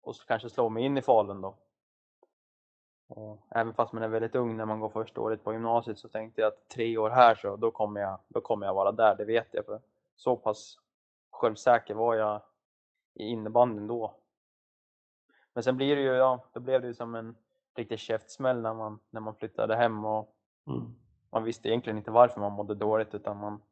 [0.00, 1.56] och kanske slå mig in i Falun då.
[3.08, 6.08] Och även fast man är väldigt ung när man går första året på gymnasiet så
[6.08, 9.14] tänkte jag att tre år här så då kommer jag, då kommer jag vara där,
[9.14, 9.64] det vet jag.
[9.64, 9.80] För
[10.16, 10.78] så pass
[11.30, 12.42] självsäker var jag
[13.16, 14.14] i innebandyn då.
[15.54, 17.36] Men sen blir det ju, ja, då blev det ju som en
[17.76, 20.94] riktig käftsmäll när man, när man flyttade hem och mm.
[21.32, 23.62] man visste egentligen inte varför man mådde dåligt utan man,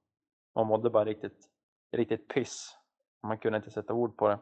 [0.54, 1.48] man mådde bara riktigt,
[1.92, 2.78] riktigt piss.
[3.22, 4.38] Man kunde inte sätta ord på det.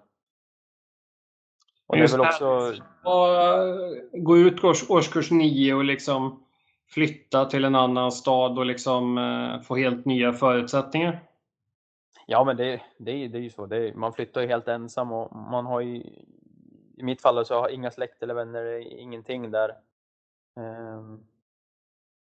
[1.87, 2.75] Och det är väl också...
[4.13, 6.45] Gå ut års, årskurs nio och liksom
[6.89, 11.32] flytta till en annan stad och liksom eh, få helt nya förutsättningar.
[12.27, 13.67] Ja, men det, det, det är ju så.
[13.67, 15.97] Det, man flyttar ju helt ensam och man har ju,
[16.97, 19.77] i mitt fall så har jag inga släkt eller vänner, ingenting där.
[20.57, 21.27] Um,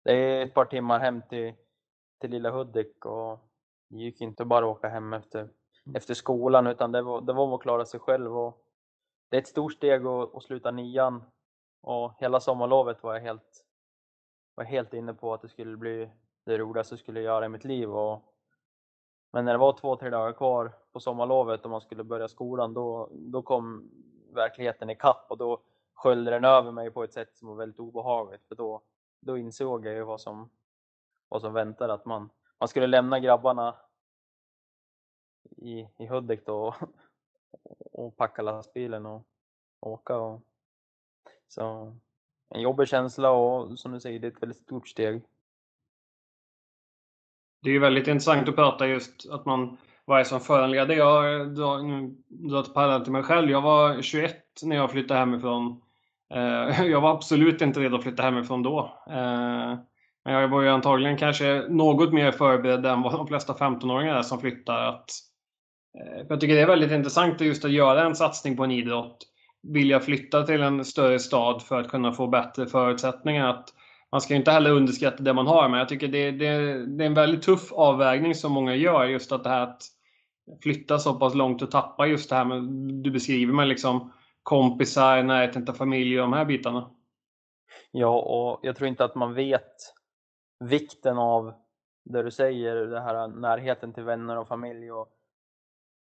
[0.04, 1.54] det är ett par timmar hem till,
[2.20, 3.38] till lilla Hudik och
[3.88, 5.96] det gick inte bara att åka hem efter, mm.
[5.96, 8.38] efter skolan utan det var, det var att klara sig själv.
[8.38, 8.64] Och
[9.28, 11.22] det är ett stort steg att, att sluta nian
[11.82, 13.64] och hela sommarlovet var jag helt,
[14.54, 16.10] var helt inne på att det skulle bli
[16.46, 17.90] det roligaste jag skulle göra i mitt liv.
[17.90, 18.29] Och
[19.30, 22.74] men när det var två, tre dagar kvar på sommarlovet och man skulle börja skolan,
[22.74, 23.90] då, då kom
[24.34, 25.62] verkligheten ikapp och då
[25.94, 28.46] sköljde den över mig på ett sätt som var väldigt obehagligt.
[28.48, 28.82] För då,
[29.20, 30.50] då insåg jag ju vad som,
[31.28, 33.76] vad som väntade, att man, man skulle lämna grabbarna
[35.56, 36.74] i, i Hudik då och,
[37.92, 39.26] och packa lastbilen och
[39.80, 40.16] åka.
[40.16, 40.40] Och,
[41.48, 41.96] så
[42.48, 45.22] en jobbig känsla och som du säger, det är ett väldigt stort steg.
[47.62, 50.94] Det är ju väldigt intressant att prata just att man, vad är som föranleder.
[50.94, 53.50] Jag drar ett parallell till mig själv.
[53.50, 55.80] Jag var 21 när jag flyttade hemifrån.
[56.34, 58.78] Eh, jag var absolut inte redo att flytta hemifrån då.
[59.10, 59.78] Eh,
[60.24, 64.22] men jag var ju antagligen kanske något mer förberedd än vad de flesta 15-åringar är
[64.22, 64.84] som flyttar.
[64.84, 65.10] Att,
[65.98, 69.26] eh, jag tycker det är väldigt intressant just att göra en satsning på en idrott.
[69.62, 73.48] Vilja flytta till en större stad för att kunna få bättre förutsättningar.
[73.48, 73.68] Att
[74.12, 77.06] man ska inte heller underskatta det man har, men jag tycker det, det, det är
[77.06, 79.04] en väldigt tuff avvägning som många gör.
[79.04, 79.82] Just att det här att
[80.62, 82.62] flytta så pass långt och tappa just det här med,
[83.02, 86.90] du beskriver med liksom kompisar, närheten till familj och de här bitarna.
[87.90, 89.76] Ja, och jag tror inte att man vet
[90.64, 91.54] vikten av
[92.04, 94.92] det du säger, det här närheten till vänner och familj.
[94.92, 95.08] Och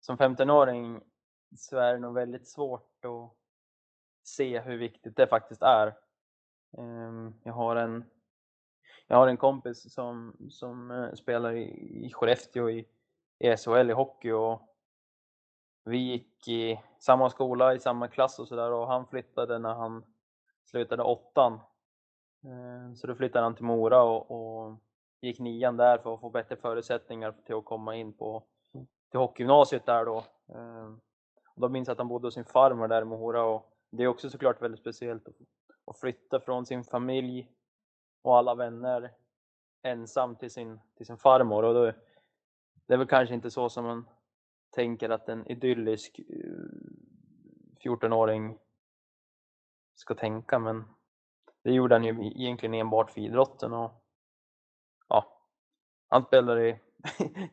[0.00, 1.00] som 15-åring
[1.56, 3.32] så är det nog väldigt svårt att
[4.24, 5.94] se hur viktigt det faktiskt är.
[6.78, 8.04] Ehm, jag har en,
[9.06, 11.62] jag har en kompis som, som eh, spelar i,
[12.06, 12.86] i Skellefteå i,
[13.38, 14.62] i SHL i hockey och
[15.84, 20.04] vi gick i samma skola, i samma klass och sådär och han flyttade när han
[20.64, 21.60] slutade åttan.
[22.44, 24.76] Ehm, så då flyttade han till Mora och, och
[25.20, 28.44] gick nian där för att få bättre förutsättningar till att komma in på
[29.10, 30.24] till hockeygymnasiet där då.
[30.54, 31.00] Ehm,
[31.54, 34.02] och då minns jag att han bodde hos sin farmor där i Mora och det
[34.02, 35.34] är också såklart väldigt speciellt att
[35.86, 37.50] och flytta från sin familj
[38.22, 39.12] och alla vänner
[39.82, 41.62] ensam till sin, till sin farmor.
[41.62, 41.92] Och då,
[42.86, 44.08] det är väl kanske inte så som man
[44.70, 46.24] tänker att en idyllisk eh,
[47.84, 48.58] 14-åring
[49.94, 50.84] ska tänka men
[51.62, 53.90] det gjorde han ju e-, egentligen enbart för idrotten och
[55.08, 55.42] ja,
[56.08, 56.80] han spelar i,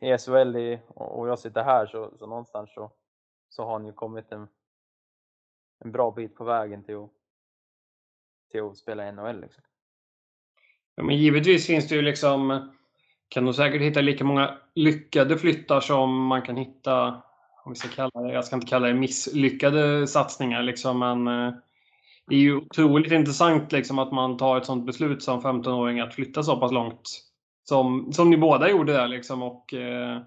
[0.00, 2.90] i SHL i, och jag sitter här så, så någonstans så,
[3.48, 4.48] så har han ju kommit en,
[5.78, 7.10] en bra bit på vägen till att,
[8.50, 9.40] till att spela i NHL.
[9.40, 9.62] Liksom.
[10.96, 12.70] Ja, men givetvis finns det ju liksom
[13.28, 17.22] kan nog säkert hitta lika många lyckade flyttar som man kan hitta,
[17.64, 21.54] om vi ska kalla det, jag ska inte kalla det misslyckade satsningar liksom, men eh,
[22.26, 26.14] det är ju otroligt intressant liksom att man tar ett sånt beslut som 15-åring att
[26.14, 27.02] flytta så pass långt
[27.64, 30.22] som, som ni båda gjorde där liksom och eh,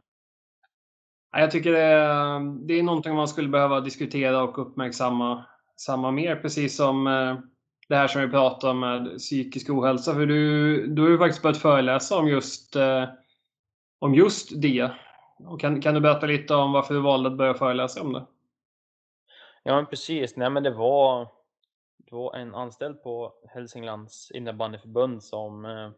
[1.31, 6.35] jag tycker det är, det är någonting man skulle behöva diskutera och uppmärksamma samma mer,
[6.35, 7.37] precis som eh,
[7.87, 10.13] det här som vi pratar om med psykisk ohälsa.
[10.13, 13.09] För du, du har ju faktiskt börjat föreläsa om just, eh,
[13.99, 14.91] om just det.
[15.39, 18.25] Och kan, kan du berätta lite om varför du valde att börja föreläsa om det?
[19.63, 20.35] Ja, men precis.
[20.35, 21.27] Nej, men det var,
[21.97, 25.91] det var en anställd på Hälsinglands innebandyförbund som eh,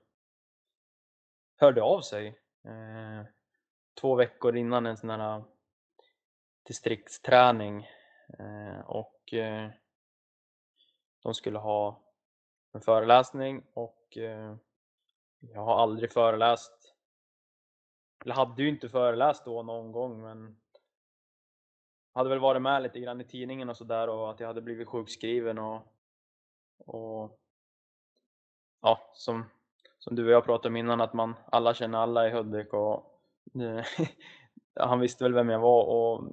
[1.58, 2.28] hörde av sig
[2.65, 3.25] eh,
[4.02, 5.43] två veckor innan en sån här
[6.67, 7.88] distriktsträning.
[8.39, 9.69] Eh, och eh,
[11.24, 12.02] de skulle ha
[12.72, 14.56] en föreläsning och eh,
[15.40, 16.96] jag har aldrig föreläst.
[18.24, 20.60] Eller hade ju inte föreläst då någon gång men
[22.14, 24.88] hade väl varit med lite grann i tidningen och sådär och att jag hade blivit
[24.88, 25.82] sjukskriven och,
[26.78, 27.40] och
[28.82, 29.46] ja, som,
[30.00, 33.22] som du och jag pratade om innan att man alla känner alla i Hudik och
[33.62, 33.86] eh,
[34.80, 36.24] han visste väl vem jag var och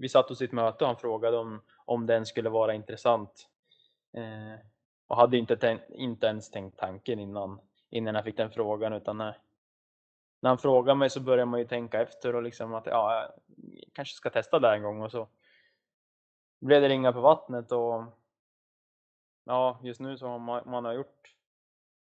[0.00, 3.48] vi satt hos sitt möte och han frågade om, om den skulle vara intressant
[4.12, 4.58] Eh,
[5.06, 9.18] och hade inte, tänkt, inte ens tänkt tanken innan, innan jag fick den frågan utan
[9.18, 9.38] när,
[10.40, 13.92] när han frågade mig så började man ju tänka efter och liksom att ja, jag
[13.92, 15.28] kanske ska testa det en gång och så
[16.60, 18.04] blev det ringa på vattnet och
[19.44, 21.36] ja, just nu så har man, man har gjort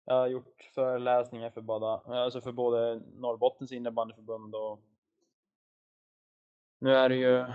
[0.04, 4.80] jag har gjort föreläsningar för bada, alltså för både Norrbottens innebandyförbund och
[6.78, 7.46] nu är det ju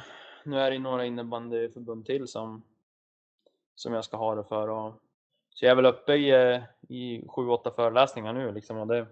[0.44, 2.64] nu är det några innebandyförbund till som
[3.76, 4.68] som jag ska ha det för.
[4.68, 4.94] Och,
[5.50, 8.78] så jag är väl uppe i, eh, i sju, åtta föreläsningar nu liksom.
[8.78, 9.08] Och det,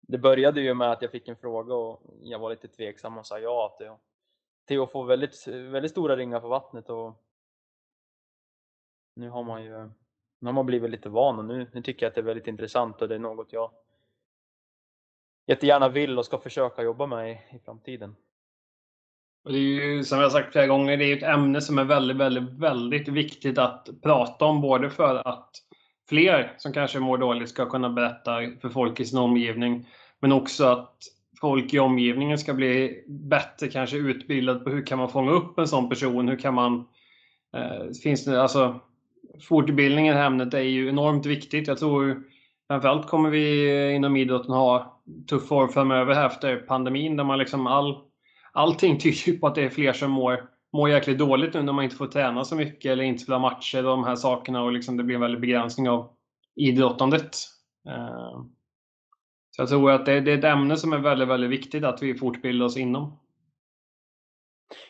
[0.00, 3.26] det började ju med att jag fick en fråga och jag var lite tveksam och
[3.26, 3.90] sa ja till,
[4.66, 6.90] till att få väldigt, väldigt stora ringar på vattnet.
[6.90, 7.14] Och
[9.14, 9.90] nu har man ju
[10.40, 12.46] nu har man blivit lite van och nu, nu tycker jag att det är väldigt
[12.46, 13.70] intressant och det är något jag
[15.46, 18.16] jättegärna vill och ska försöka jobba med i, i framtiden.
[19.44, 21.78] Och det är ju, som jag har sagt flera gånger, det är ett ämne som
[21.78, 24.60] är väldigt, väldigt, väldigt viktigt att prata om.
[24.60, 25.50] Både för att
[26.08, 29.86] fler som kanske mår dåligt ska kunna berätta för folk i sin omgivning.
[30.20, 30.96] Men också att
[31.40, 35.68] folk i omgivningen ska bli bättre kanske utbildad på hur kan man fånga upp en
[35.68, 36.28] sån person?
[36.28, 36.86] Hur kan man...
[37.56, 38.80] Eh, finns det, alltså,
[39.48, 41.68] fortbildning i ämnet är ju enormt viktigt.
[41.68, 42.22] Jag tror
[42.66, 48.09] framförallt kommer vi inom idrotten ha tuffa år framöver efter pandemin där man liksom all
[48.60, 51.72] allting tyder ju på att det är fler som mår, mår jäkligt dåligt nu när
[51.72, 54.72] man inte får träna så mycket eller inte spela matcher och de här sakerna och
[54.72, 56.16] liksom det blir en väldig begränsning av
[56.54, 57.36] idrottandet.
[57.88, 58.42] Eh,
[59.50, 62.14] så jag tror att det, är ett ämne som är väldigt, väldigt viktigt att vi
[62.14, 63.18] fortbildar oss inom.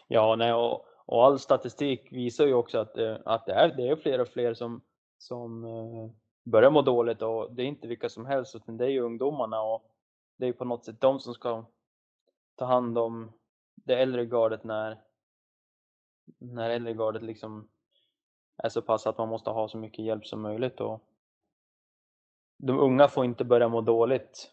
[0.09, 3.89] Ja, nej, och, och all statistik visar ju också att, eh, att det, är, det
[3.89, 4.81] är fler och fler som,
[5.19, 6.11] som eh,
[6.45, 9.61] börjar må dåligt och det är inte vilka som helst utan det är ju ungdomarna
[9.63, 9.83] och
[10.39, 11.65] det är på något sätt de som ska
[12.57, 13.33] ta hand om
[13.85, 15.01] det äldre gardet när,
[16.39, 17.69] när äldre gardet liksom
[18.57, 20.81] är så pass att man måste ha så mycket hjälp som möjligt.
[20.81, 21.05] Och
[22.57, 24.53] de unga får inte börja må dåligt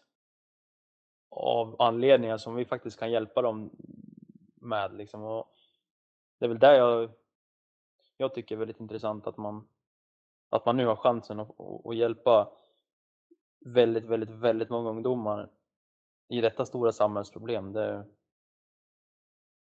[1.30, 3.70] av anledningar som vi faktiskt kan hjälpa dem
[4.54, 4.94] med.
[4.94, 5.22] Liksom.
[5.22, 5.54] Och
[6.38, 7.10] det är väl där jag,
[8.16, 9.68] jag tycker är väldigt intressant att man,
[10.48, 12.52] att man nu har chansen att, att hjälpa
[13.60, 15.50] väldigt, väldigt, väldigt många ungdomar
[16.28, 17.72] i detta stora samhällsproblem.
[17.72, 18.04] Det,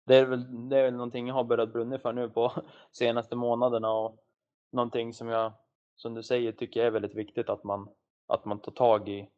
[0.09, 2.53] det är väl, det är väl någonting jag har börjat brunna för nu på
[2.93, 4.25] senaste månaderna och
[4.73, 5.53] någonting som jag,
[5.97, 7.89] som du säger, tycker är väldigt viktigt att man,
[8.27, 9.29] att man tar tag i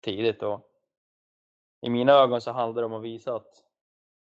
[0.00, 0.42] tidigt.
[0.42, 0.70] Och
[1.80, 3.64] i mina ögon så handlar det om att visa att,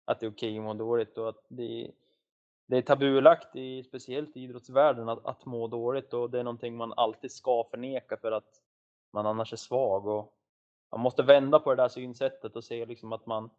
[0.05, 1.91] att det är okej okay att må dåligt och att det,
[2.67, 6.77] det är tabulagt i speciellt i idrottsvärlden att, att må dåligt och det är någonting
[6.77, 8.61] man alltid ska förneka för att
[9.13, 10.07] man annars är svag.
[10.07, 10.33] Och
[10.91, 13.49] man måste vända på det där synsättet och se liksom att man,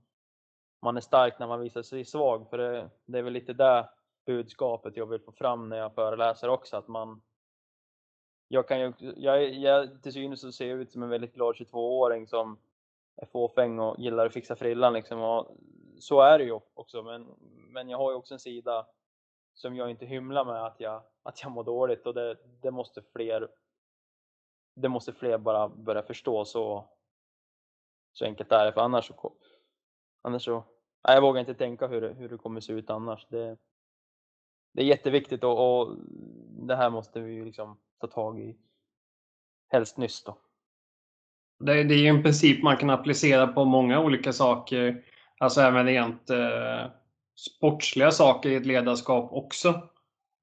[0.81, 3.89] man är stark när man visar sig svag för det, det är väl lite det
[4.27, 7.23] budskapet jag vill få fram när jag föreläser också att man
[8.49, 11.55] jag kan ju, jag, jag till synes så ser jag ut som en väldigt glad
[11.55, 12.59] 22-åring som
[13.17, 15.57] är fåfäng och gillar att fixa frillan liksom och
[15.99, 17.27] så är det ju också men,
[17.69, 18.87] men jag har ju också en sida
[19.55, 23.03] som jag inte hymlar med att jag, att jag mår dåligt och det, det måste
[23.03, 23.49] fler
[24.75, 26.85] det måste fler bara börja förstå så,
[28.13, 29.33] så enkelt är det för annars så,
[30.23, 30.65] annars så
[31.09, 33.27] nej, jag vågar inte tänka hur det, hur det kommer se ut annars.
[33.29, 33.57] Det,
[34.75, 35.97] det är jätteviktigt och, och
[36.67, 38.57] det här måste vi liksom ta tag i
[39.69, 40.39] helst nyss då.
[41.59, 45.05] Det, det är ju en princip man kan applicera på många olika saker.
[45.39, 46.91] Alltså även rent eh,
[47.37, 49.69] sportsliga saker i ett ledarskap också.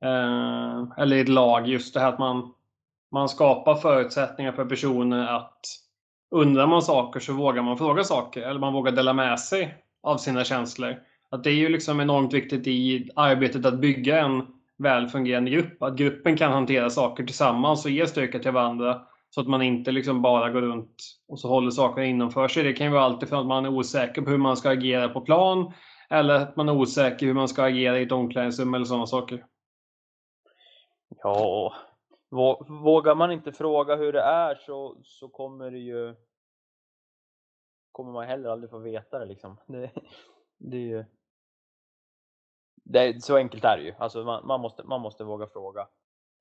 [0.03, 1.67] Eh, eller i ett lag.
[1.67, 2.53] Just det här att man,
[3.11, 5.65] man skapar förutsättningar för personer att
[6.32, 8.41] undrar man saker så vågar man fråga saker.
[8.41, 10.95] Eller man vågar dela med sig av sina känslor.
[11.30, 14.43] Att det är ju liksom enormt viktigt i arbetet att bygga en
[14.78, 15.84] väl fungerande grupp.
[15.84, 19.01] Att gruppen kan hantera saker tillsammans och ge styrka till varandra.
[19.30, 20.95] Så att man inte liksom bara går runt
[21.28, 22.63] och så håller saker inomför sig.
[22.63, 25.21] Det kan ju vara alltifrån att man är osäker på hur man ska agera på
[25.21, 25.73] plan
[26.09, 29.45] eller att man är osäker hur man ska agera i ett omklädningsrum eller sådana saker.
[31.23, 31.73] Ja,
[32.67, 36.15] vågar man inte fråga hur det är så, så kommer det ju
[37.91, 39.57] kommer man heller aldrig få veta det liksom.
[39.67, 39.91] Det,
[40.57, 41.05] det är ju
[42.83, 43.93] det, så enkelt är det ju.
[43.97, 45.88] Alltså man, man, måste, man måste våga fråga.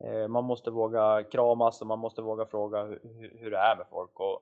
[0.04, 3.86] Eh, man måste våga kramas och man måste våga fråga hur, hur det är med
[3.90, 4.20] folk.
[4.20, 4.40] Och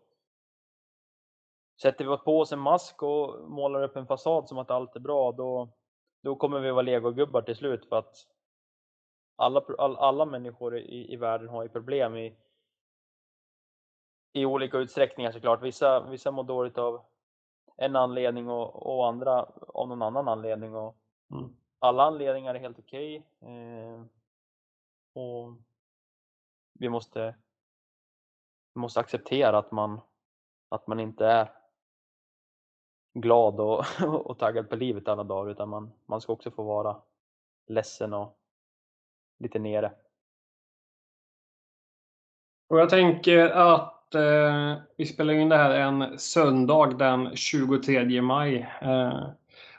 [1.83, 5.01] sätter vi på oss en mask och målar upp en fasad som att allt är
[5.01, 5.69] bra, då,
[6.23, 8.15] då kommer vi vara legogubbar till slut för att
[9.43, 12.37] alla, all, alla människor i, i världen har ju problem i,
[14.33, 15.63] i olika utsträckningar såklart.
[15.63, 17.03] Vissa, vissa mår dåligt av
[17.77, 20.75] en anledning och, och andra av någon annan anledning.
[20.75, 20.97] Och,
[21.31, 23.27] mm alla anledningar är helt okej.
[23.41, 23.53] Okay.
[23.53, 24.05] Eh,
[25.13, 25.55] och
[26.73, 27.35] vi måste,
[28.75, 30.01] vi måste acceptera att man,
[30.69, 31.53] att man inte är
[33.15, 33.85] glad och,
[34.27, 37.03] och taggad på livet alla dagar utan man, man ska också få vara
[37.67, 38.39] ledsen och
[39.43, 39.93] lite nere.
[42.69, 48.69] Och jag tänker att eh, vi spelar in det här en söndag den 23 maj.
[48.83, 49.25] Eh,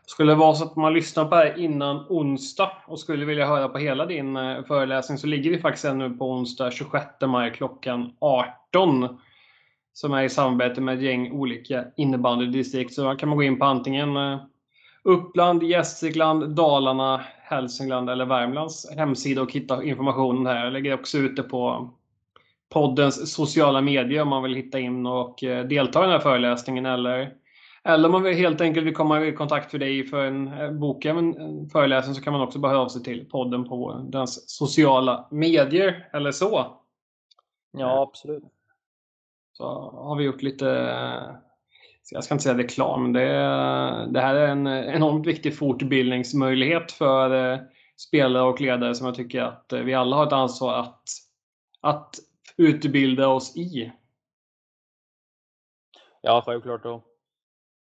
[0.05, 3.47] skulle det vara så att man lyssnar på det här innan onsdag och skulle vilja
[3.47, 7.51] höra på hela din eh, föreläsning så ligger vi faktiskt ännu på onsdag 26 maj
[7.51, 9.19] klockan 18.
[9.93, 12.93] Som är i samarbete med ett gäng olika innebandydistrikt.
[12.93, 14.39] Så då kan man gå in på antingen eh,
[15.03, 20.63] Uppland, Gästrikland, Dalarna, Hälsingland eller Värmlands hemsida och hitta informationen här.
[20.63, 21.89] Jag lägger också ut det på
[22.69, 26.85] poddens sociala medier om man vill hitta in och eh, delta i den här föreläsningen
[26.85, 27.33] eller
[27.85, 30.71] eller om man vill helt enkelt vill komma i kontakt för dig för en eh,
[30.71, 34.49] boka en föreläsning så kan man också bara höra av sig till podden på dens
[34.49, 36.77] sociala medier eller så.
[37.71, 38.43] Ja, absolut.
[39.53, 40.67] Så har vi gjort lite,
[42.11, 43.27] jag ska inte säga reklam, men det,
[44.11, 47.59] det här är en enormt viktig fortbildningsmöjlighet för eh,
[47.97, 51.03] spelare och ledare som jag tycker att eh, vi alla har ett ansvar att,
[51.81, 52.15] att
[52.57, 53.91] utbilda oss i.
[56.21, 57.03] Ja, självklart.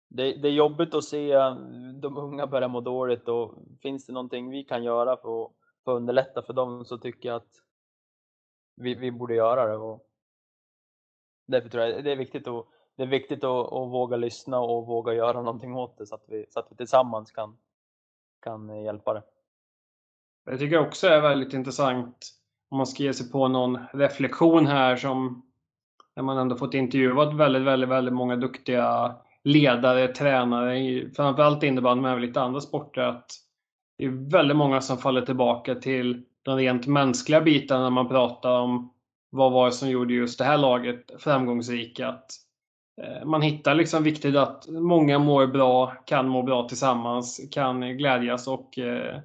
[0.10, 1.56] Det, det, är jobbigt att se eh,
[2.02, 5.52] de unga börja må dåligt och finns det någonting vi kan göra för att,
[5.84, 7.52] för att underlätta för dem så tycker jag att
[8.76, 9.78] vi, vi borde göra det.
[9.78, 10.10] Och
[11.48, 12.66] därför tror jag det är viktigt, att,
[12.98, 16.26] det är viktigt att, att våga lyssna och våga göra någonting åt det så att
[16.28, 17.58] vi, så att vi tillsammans kan,
[18.42, 19.24] kan hjälpa det.
[20.46, 22.30] Jag tycker också är väldigt intressant
[22.70, 25.46] om man ska ge sig på någon reflektion här som
[26.16, 32.12] när man ändå fått intervjuat väldigt, väldigt, väldigt många duktiga ledare, tränare, framförallt innebandy men
[32.12, 33.32] även lite andra sporter, att
[33.98, 38.60] det är väldigt många som faller tillbaka till de rent mänskliga bitarna när man pratar
[38.60, 38.94] om
[39.30, 42.00] vad var det som gjorde just det här laget framgångsrikt?
[42.00, 42.32] Att
[43.02, 48.48] Eh, man hittar liksom viktigt att många mår bra, kan må bra tillsammans, kan glädjas
[48.48, 49.22] och eh,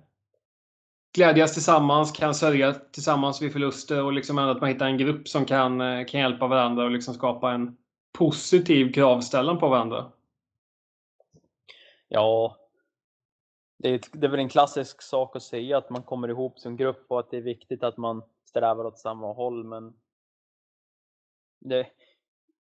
[1.14, 5.44] glädjas tillsammans, kan sörja tillsammans vid förluster och liksom att man hittar en grupp som
[5.44, 7.76] kan, eh, kan hjälpa varandra och liksom skapa en
[8.18, 10.12] positiv kravställan på varandra?
[12.08, 12.56] Ja,
[13.78, 16.76] det är, det är väl en klassisk sak att säga att man kommer ihop som
[16.76, 19.94] grupp och att det är viktigt att man strävar åt samma håll, men
[21.60, 21.86] det,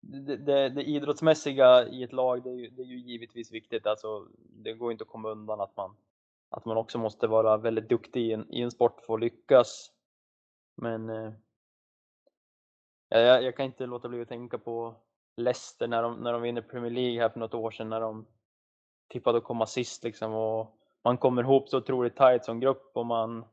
[0.01, 3.87] det, det, det, idrottsmässiga i ett lag, det är, ju, det är ju givetvis viktigt.
[3.87, 5.95] Alltså, det går inte att komma undan att man,
[6.49, 9.91] att man också måste vara väldigt duktig i en, i en sport för att lyckas.
[10.75, 11.33] Men eh,
[13.09, 14.95] jag, jag kan inte låta bli att tänka på
[15.37, 18.25] Leicester när de, när de vinner Premier League här för något år sedan när de
[19.07, 23.05] tippade att komma sist liksom och man kommer ihop så otroligt tight som grupp och
[23.05, 23.45] man,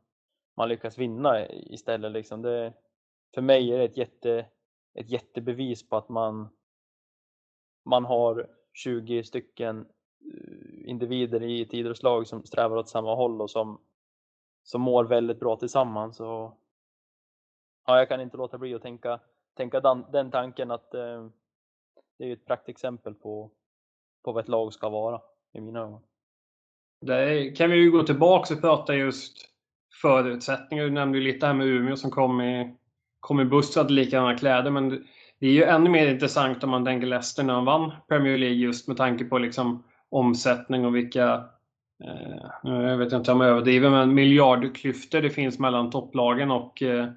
[0.56, 2.42] man lyckas vinna istället liksom.
[2.42, 2.72] Det,
[3.34, 4.46] för mig är det ett, jätte,
[4.98, 6.48] ett jättebevis på att man,
[7.84, 9.86] man har 20 stycken
[10.34, 13.80] eh, individer i ett idrottslag som strävar åt samma håll och som,
[14.62, 16.20] som mår väldigt bra tillsammans.
[16.20, 16.60] Och,
[17.86, 19.20] ja, jag kan inte låta bli att tänka,
[19.54, 21.28] tänka den, den tanken att eh,
[22.18, 23.50] det är ett praktexempel på,
[24.24, 25.20] på vad ett lag ska vara
[25.52, 26.00] i mina ögon.
[27.00, 29.48] Där kan vi ju gå tillbaka och prata just
[30.02, 30.84] förutsättningar.
[30.84, 32.77] Du nämnde ju lite här med Umeå som kom i,
[33.20, 34.70] kom i buss och hade likadana kläder.
[34.70, 34.88] Men
[35.40, 38.56] det är ju ännu mer intressant om man tänker Leicester när de vann Premier League
[38.56, 41.44] just med tanke på liksom omsättning och vilka
[42.04, 47.08] eh, jag vet inte om jag överdriver, men miljardklyftor det finns mellan topplagen och eh,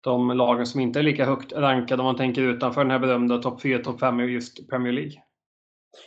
[0.00, 3.38] de lagen som inte är lika högt rankade om man tänker utanför den här berömda
[3.38, 5.22] topp 4, topp 5 i just Premier League.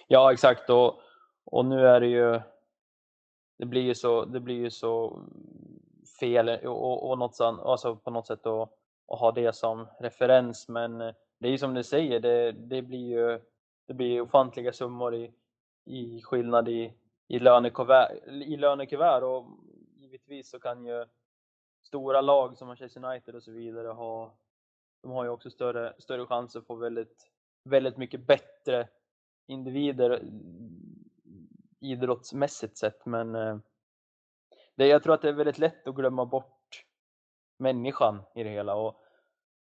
[0.07, 0.69] Ja, exakt.
[0.69, 0.99] Och,
[1.45, 2.39] och nu är det ju
[3.61, 5.21] det blir ju så, det blir ju så
[6.19, 8.69] fel och, och något sånt, alltså på något sätt att,
[9.11, 10.67] och ha det som referens.
[10.67, 13.39] Men eh, det är ju som du säger, det, det blir ju
[13.87, 15.33] det blir ofantliga summor i,
[15.85, 16.93] i skillnad i,
[17.27, 19.45] i, lönekuvert, i lönekuvert och
[19.97, 21.05] givetvis så kan ju
[21.83, 24.33] stora lag som Manchester United och så vidare ha
[25.01, 27.31] de har ju också större, större chanser att få väldigt,
[27.63, 28.87] väldigt mycket bättre
[29.47, 30.19] individer eh,
[31.79, 33.57] idrottsmässigt sett, men eh,
[34.75, 36.85] det, jag tror att det är väldigt lätt att glömma bort
[37.61, 38.75] människan i det hela.
[38.75, 39.01] Och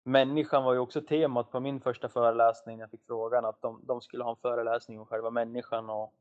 [0.03, 4.01] människan var ju också temat på min första föreläsning jag fick frågan att de, de
[4.01, 5.89] skulle ha en föreläsning om själva människan.
[5.89, 6.13] Och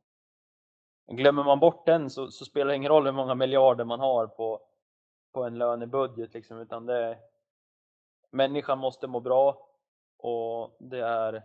[1.07, 4.27] glömmer man bort den så, så, spelar det ingen roll hur många miljarder man har
[4.27, 4.61] på,
[5.33, 7.19] på en lönebudget, liksom, utan det,
[8.31, 9.69] människan måste må bra
[10.17, 11.43] och det är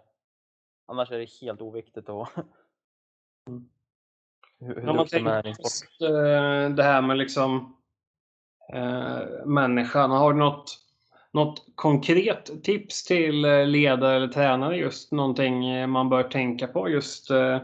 [0.86, 2.10] annars är det helt oviktigt.
[2.10, 2.28] Och
[3.48, 3.70] mm.
[4.60, 5.48] Hur, hur man tänker
[6.02, 7.77] eh, det här med liksom
[8.74, 10.12] eh, människan.
[10.12, 10.78] Har du något,
[11.32, 14.78] något konkret tips till eh, ledare eller tränare?
[14.78, 17.60] Just någonting eh, man bör tänka på just eh,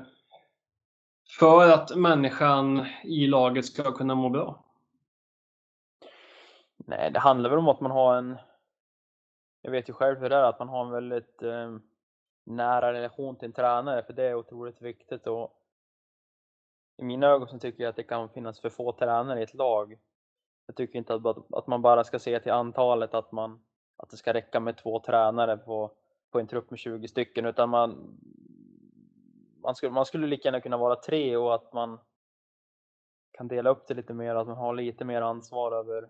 [1.39, 4.63] för att människan i laget ska kunna må bra?
[6.77, 8.37] Nej, det handlar väl om att man har en...
[9.61, 11.77] Jag vet ju själv hur det är, att man har en väldigt eh,
[12.43, 15.27] nära relation till en tränare, för det är otroligt viktigt.
[15.27, 15.59] Och
[16.97, 19.53] i mina ögon så tycker jag att det kan finnas för få tränare i ett
[19.53, 19.97] lag.
[20.65, 23.63] Jag tycker inte att, att man bara ska se till antalet, att, man,
[23.97, 25.91] att det ska räcka med två tränare på,
[26.31, 28.19] på en trupp med 20 stycken, utan man,
[29.61, 31.99] man, skulle, man skulle lika gärna kunna vara tre och att man
[33.31, 36.09] kan dela upp det lite mer, att man har lite mer ansvar över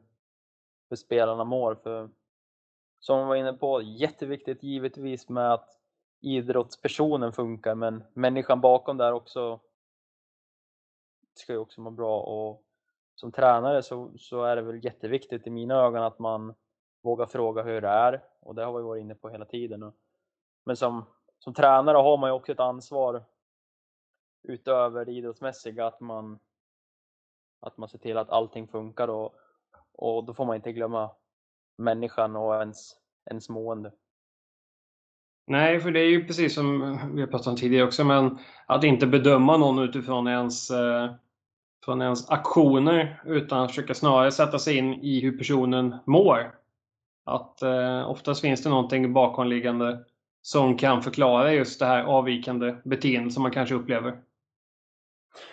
[0.89, 1.75] hur spelarna mår.
[1.75, 2.09] För
[2.99, 5.79] som man var inne på, jätteviktigt givetvis med att
[6.21, 9.59] idrottspersonen funkar, men människan bakom där också
[11.33, 12.63] ska ju också må bra och
[13.15, 16.53] som tränare så, så är det väl jätteviktigt i mina ögon att man
[17.01, 19.91] vågar fråga hur det är och det har vi varit inne på hela tiden.
[20.65, 21.05] Men som,
[21.39, 23.23] som tränare har man ju också ett ansvar
[24.43, 26.39] utöver det idrottsmässiga att man,
[27.59, 29.35] att man ser till att allting funkar och,
[29.91, 31.11] och då får man inte glömma
[31.77, 32.95] människan och ens,
[33.25, 33.91] ens mående.
[35.47, 38.83] Nej, för det är ju precis som vi har pratat om tidigare också, men att
[38.83, 41.11] inte bedöma någon utifrån ens, eh,
[41.85, 46.55] från ens aktioner utan försöka snarare sätta sig in i hur personen mår.
[47.25, 50.05] Att eh, oftast finns det någonting bakomliggande
[50.41, 54.21] som kan förklara just det här avvikande beteendet som man kanske upplever.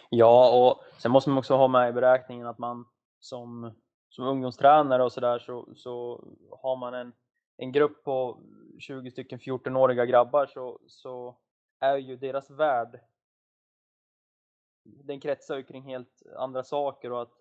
[0.08, 2.84] Ja, och sen måste man också ha med i beräkningen att man
[3.20, 3.72] som,
[4.08, 6.24] som ungdomstränare och sådär så, så
[6.62, 7.12] har man en
[7.60, 8.38] en grupp på
[8.78, 11.36] 20 stycken 14-åriga grabbar så, så
[11.80, 13.00] är ju deras värld
[14.82, 17.40] den kretsar ju kring helt andra saker och att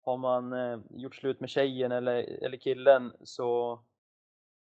[0.00, 2.14] har man eh, gjort slut med tjejen eller,
[2.44, 3.80] eller killen så,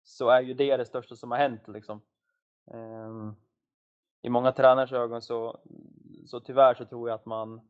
[0.02, 2.02] så är ju det det största som har hänt liksom.
[2.70, 3.32] Eh,
[4.22, 5.60] I många tränars ögon så,
[6.26, 7.68] så tyvärr så tror jag att man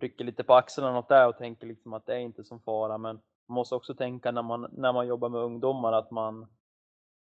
[0.00, 2.98] rycker lite på axlarna åt det och tänker liksom att det är inte som fara
[2.98, 6.46] men man måste också tänka när man, när man jobbar med ungdomar att man,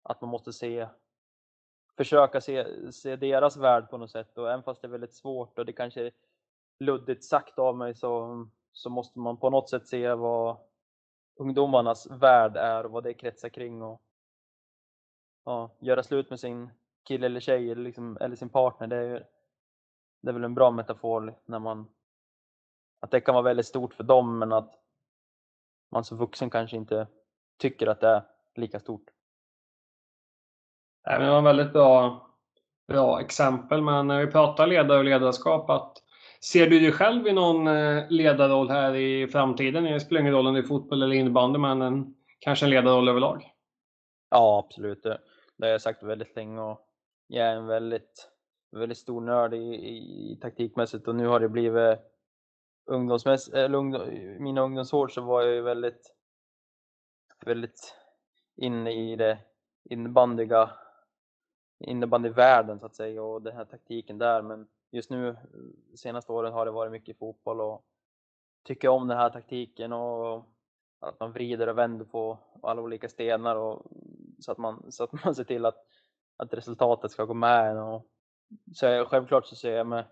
[0.03, 0.89] att man måste se
[1.97, 5.59] försöka se, se deras värld på något sätt och även fast det är väldigt svårt
[5.59, 6.13] och det kanske är
[6.81, 10.57] luddigt sagt av mig så, så måste man på något sätt se vad
[11.37, 14.03] ungdomarnas värld är och vad det kretsar kring och
[15.45, 16.71] ja, göra slut med sin
[17.03, 18.87] kille eller tjej eller, liksom, eller sin partner.
[18.87, 19.27] Det är,
[20.23, 21.89] det är väl en bra metafor när man
[23.01, 24.75] att det kan vara väldigt stort för dem men att
[25.91, 27.07] man som vuxen kanske inte
[27.57, 28.23] tycker att det är
[28.55, 29.11] lika stort.
[31.07, 32.27] Det var väldigt bra,
[32.89, 33.83] bra exempel.
[33.83, 36.03] Men när vi pratar ledare och ledarskap, att
[36.41, 39.85] ser du dig själv i någon eh, ledarroll här i framtiden?
[39.85, 43.09] Det spelar ingen roll om det är fotboll eller innebandy, men en, kanske en ledarroll
[43.09, 43.51] överlag?
[44.31, 45.03] Ja, absolut.
[45.03, 45.19] Det,
[45.57, 46.81] det har jag sagt väldigt länge och
[47.27, 48.29] jag är en väldigt,
[48.73, 51.99] väldigt stor nörd i, i, i taktikmässigt och nu har det blivit
[52.87, 56.15] ungdomsmäss, eller ungdom, mina ungdomsår så var jag ju väldigt,
[57.47, 57.95] väldigt
[58.57, 59.39] inne i det
[59.91, 60.71] innebandiga,
[61.79, 64.43] innebandyvärlden så att säga och den här taktiken där.
[64.43, 65.37] Men just nu,
[65.95, 67.85] senaste åren har det varit mycket fotboll och
[68.63, 70.45] tycker om den här taktiken och
[71.01, 73.83] att man vrider och vänder på alla olika stenar och
[74.39, 75.87] så att man, så att man ser till att,
[76.37, 77.79] att resultatet ska gå med en.
[77.79, 78.07] Och
[78.75, 80.05] så jag, självklart så ser jag mig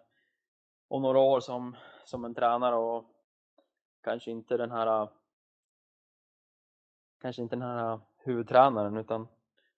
[0.88, 3.04] om några år som, som en tränare och
[4.02, 5.08] kanske inte den här
[7.20, 9.28] kanske inte den här huvudtränaren utan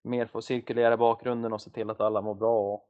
[0.07, 2.89] mer få cirkulera bakgrunden och se till att alla mår bra och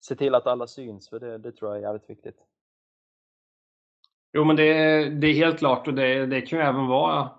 [0.00, 2.36] se till att alla syns för det, det tror jag är jävligt viktigt.
[4.32, 4.72] Jo men det,
[5.08, 7.30] det är helt klart och det, det kan ju även vara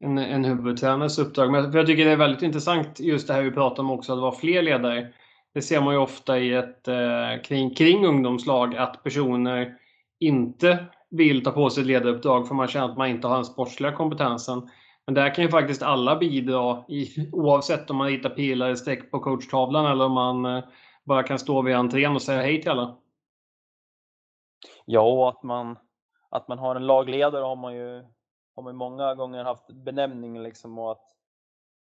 [0.00, 1.52] en, en huvudtränares uppdrag.
[1.52, 4.12] Men för jag tycker det är väldigt intressant just det här vi pratar om också,
[4.12, 5.12] att vara fler ledare.
[5.54, 9.78] Det ser man ju ofta i ett, eh, kring, kring ungdomslag att personer
[10.20, 13.44] inte vill ta på sig ett ledaruppdrag för man känner att man inte har den
[13.44, 14.70] sportsliga kompetensen.
[15.06, 19.10] Men där kan ju faktiskt alla bidra i, oavsett om man hittar pilar i streck
[19.10, 20.64] på coachtavlan eller om man eh,
[21.04, 22.96] bara kan stå vid entrén och säga hej till alla.
[24.84, 25.78] Ja, och att man,
[26.28, 28.04] att man har en lagledare har man ju
[28.54, 31.14] har man många gånger haft benämningen liksom och att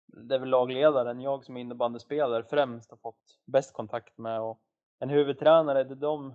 [0.07, 4.61] det är väl lagledaren, jag som innebandyspelare främst har fått bäst kontakt med och
[4.99, 6.35] en huvudtränare, det de,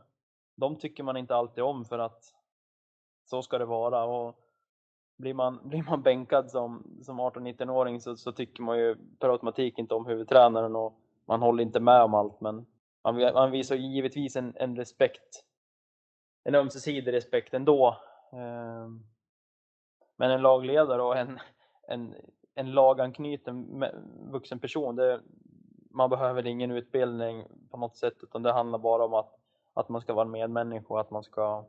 [0.56, 2.24] de tycker man inte alltid om för att
[3.26, 4.40] så ska det vara och
[5.20, 9.80] blir man, blir man bänkad som, som 18-19-åring så, så tycker man ju per automatik
[9.80, 12.66] inte om huvudtränaren och man håller inte med om allt men
[13.04, 15.44] man, man visar givetvis en, en respekt,
[16.44, 17.98] en ömsesidig respekt ändå.
[18.32, 19.04] Ehm,
[20.18, 21.40] men en lagledare och en,
[21.88, 22.16] en,
[22.56, 23.86] en laganknuten
[24.32, 25.22] vuxen person, det,
[25.92, 29.40] man behöver ingen utbildning på något sätt utan det handlar bara om att,
[29.74, 31.66] att man ska vara en medmänniska och att man ska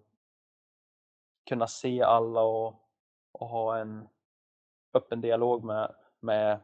[1.49, 2.90] kunna se alla och,
[3.33, 4.09] och ha en
[4.95, 6.59] öppen dialog med, med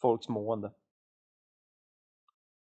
[0.00, 0.70] folks mående.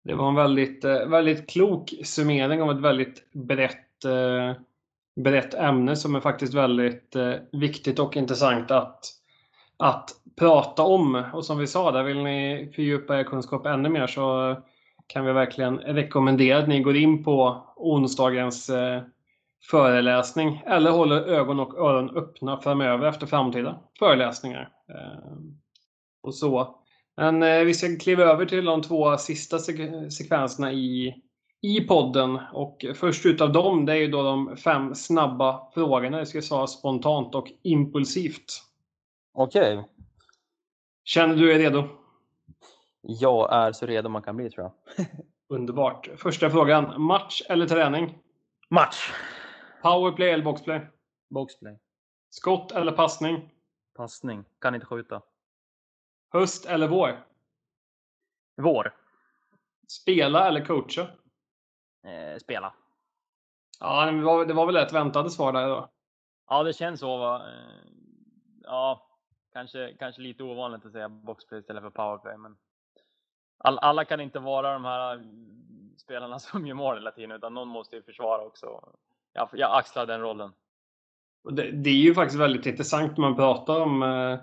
[0.05, 4.53] Det var en väldigt, eh, väldigt klok summering av ett väldigt brett, eh,
[5.16, 9.00] brett ämne som är faktiskt väldigt eh, viktigt och intressant att,
[9.76, 11.24] att prata om.
[11.32, 14.57] Och som vi sa, där vill ni fördjupa er kunskap ännu mer så
[15.07, 18.70] kan vi verkligen rekommendera att ni går in på onsdagens
[19.70, 24.68] föreläsning eller håller ögon och öron öppna framöver efter framtida föreläsningar.
[26.22, 26.82] Och så
[27.16, 31.14] men eh, vi ska kliva över till de två sista sek sekvenserna i,
[31.62, 32.38] i podden.
[32.52, 36.18] Och först utav dem, det är ju då de fem snabba frågorna.
[36.18, 38.62] Det ska svara spontant och impulsivt.
[39.34, 39.78] Okej.
[39.78, 39.88] Okay.
[41.04, 41.88] Känner du dig redo?
[43.00, 45.06] Jag är så redo man kan bli tror jag.
[45.58, 46.08] Underbart.
[46.16, 47.02] Första frågan.
[47.02, 48.18] Match eller träning?
[48.70, 49.12] Match.
[49.83, 50.80] Powerplay eller boxplay?
[51.28, 51.78] Boxplay.
[52.30, 53.51] Skott eller passning?
[53.95, 54.45] Passning.
[54.59, 55.22] Kan inte skjuta.
[56.33, 57.26] Höst eller vår?
[58.57, 58.95] Vår.
[59.89, 61.03] Spela eller coacha?
[62.03, 62.74] Eh, spela.
[63.80, 65.89] Ja, det var, det var väl ett väntade svar där då?
[66.49, 67.16] Ja, det känns så.
[67.16, 67.49] Va?
[67.49, 67.91] Eh,
[68.62, 69.09] ja,
[69.53, 72.57] kanske, kanske lite ovanligt att säga boxplay istället för powerplay, men
[73.59, 77.55] all, alla kan inte vara de här mm, spelarna som gör mål hela tiden, utan
[77.55, 78.97] någon måste ju försvara också.
[79.33, 80.51] Jag, jag axlar den rollen.
[81.51, 84.39] Det, det, är ju faktiskt väldigt intressant när man pratar om eh,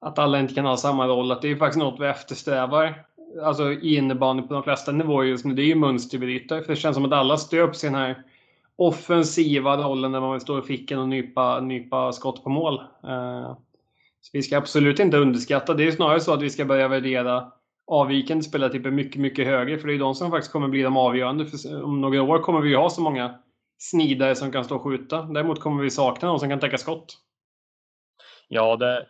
[0.00, 1.32] att alla inte kan ha samma roll.
[1.32, 3.04] Att det är faktiskt något vi eftersträvar.
[3.42, 5.54] Alltså i innebandy på de flesta nivåer just nu.
[5.54, 6.62] Det är ju mönsterbrytare.
[6.62, 8.22] För det känns som att alla stöps i den här
[8.76, 12.74] offensiva rollen när man står i ficken och nypa, nypa skott på mål.
[13.04, 13.56] Eh,
[14.20, 15.74] så vi ska absolut inte underskatta.
[15.74, 17.52] Det är snarare så att vi ska börja värdera
[17.86, 19.78] avvikande spelartyper mycket, mycket högre.
[19.78, 21.46] För det är de som faktiskt kommer bli de avgörande.
[21.46, 23.34] För om några år kommer vi ha så många
[23.80, 25.22] snidare som kan stå och skjuta.
[25.22, 27.18] Däremot kommer vi sakna någon som kan täcka skott.
[28.48, 29.06] Ja, det,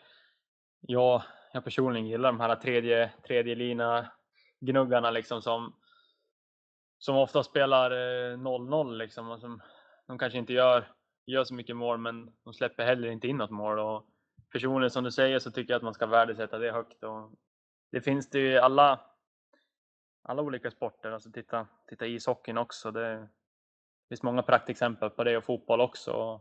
[0.81, 4.13] jag, jag personligen gillar de här tredje, tredje lina
[4.61, 5.77] gnuggarna liksom som,
[6.99, 9.31] som ofta spelar eh, 0-0 liksom.
[9.31, 9.63] Och som,
[10.07, 10.89] de kanske inte gör,
[11.27, 13.79] gör så mycket mål men de släpper heller inte in något mål.
[13.79, 14.07] Och
[14.53, 17.05] personligen som du säger så tycker jag att man ska värdesätta det högt.
[17.05, 17.33] Och
[17.93, 19.01] det finns det ju alla
[20.23, 21.11] alla olika sporter.
[21.11, 22.91] Alltså titta, titta ishockeyn också.
[22.91, 23.29] Det
[24.11, 26.41] finns många praktexempel på det och fotboll också.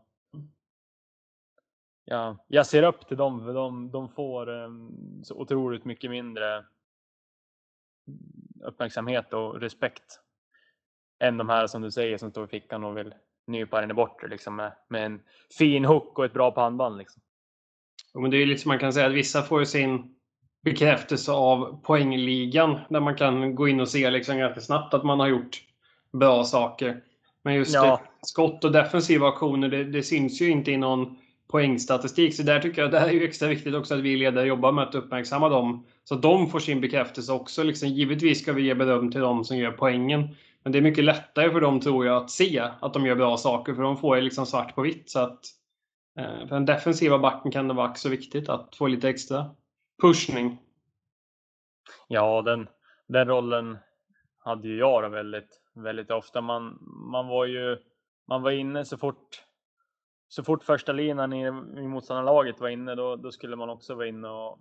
[2.06, 6.66] Ja, jag ser upp till dem för de, de får um, så otroligt mycket mindre
[8.64, 10.20] uppmärksamhet och respekt
[11.20, 13.14] än de här som du säger som står i fickan och vill
[13.48, 15.22] nypa den i bortre liksom med, med en
[15.58, 16.98] fin hook och ett bra pannband.
[16.98, 17.22] Liksom.
[18.14, 20.16] men det är lite som man kan säga att vissa får ju sin
[20.64, 25.20] bekräftelse av poängligan där man kan gå in och se liksom ganska snabbt att man
[25.20, 25.64] har gjort
[26.12, 27.04] bra saker.
[27.50, 28.02] Men just ja.
[28.22, 32.36] skott och defensiva aktioner, det, det syns ju inte i någon poängstatistik.
[32.36, 34.72] Så där tycker jag att det är ju extra viktigt också att vi ledare jobbar
[34.72, 35.86] med att uppmärksamma dem.
[36.04, 37.64] Så att de får sin bekräftelse också.
[37.64, 40.36] Liksom, givetvis ska vi ge beröm till dem som gör poängen.
[40.64, 43.38] Men det är mycket lättare för dem tror jag att se att de gör bra
[43.38, 43.74] saker.
[43.74, 45.10] För de får ju liksom svart på vitt.
[45.10, 45.40] Så att,
[46.20, 49.46] eh, för den defensiva backen kan det vara så viktigt att få lite extra
[50.02, 50.58] pushning.
[52.08, 52.68] Ja, den,
[53.08, 53.78] den rollen
[54.40, 56.42] hade ju jag då väldigt, väldigt ofta.
[56.42, 56.78] Man,
[57.12, 57.78] man var ju
[58.28, 59.46] man var inne så fort
[60.28, 61.48] så fort första linan i,
[61.82, 64.60] i motståndarlaget var inne då, då skulle man också vara inne och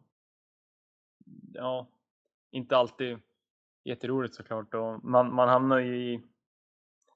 [1.55, 1.87] ja,
[2.51, 3.19] inte alltid
[3.85, 6.23] jätteroligt såklart och man, man hamnar ju i,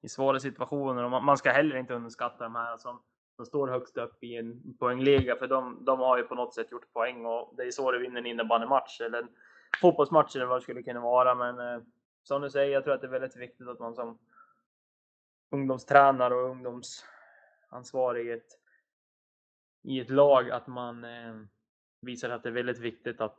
[0.02, 3.02] i svåra situationer och man, man ska heller inte underskatta de här som,
[3.36, 6.72] som står högst upp i en poängliga för de, de har ju på något sätt
[6.72, 9.28] gjort poäng och det är så du vinner en innebandymatch eller en
[9.80, 11.82] fotbollsmatch eller vad det skulle kunna vara men eh,
[12.22, 14.18] som du säger, jag tror att det är väldigt viktigt att man som
[15.50, 18.58] ungdomstränare och ungdomsansvarig i ett,
[19.82, 21.34] i ett lag att man eh,
[22.00, 23.38] visar att det är väldigt viktigt att,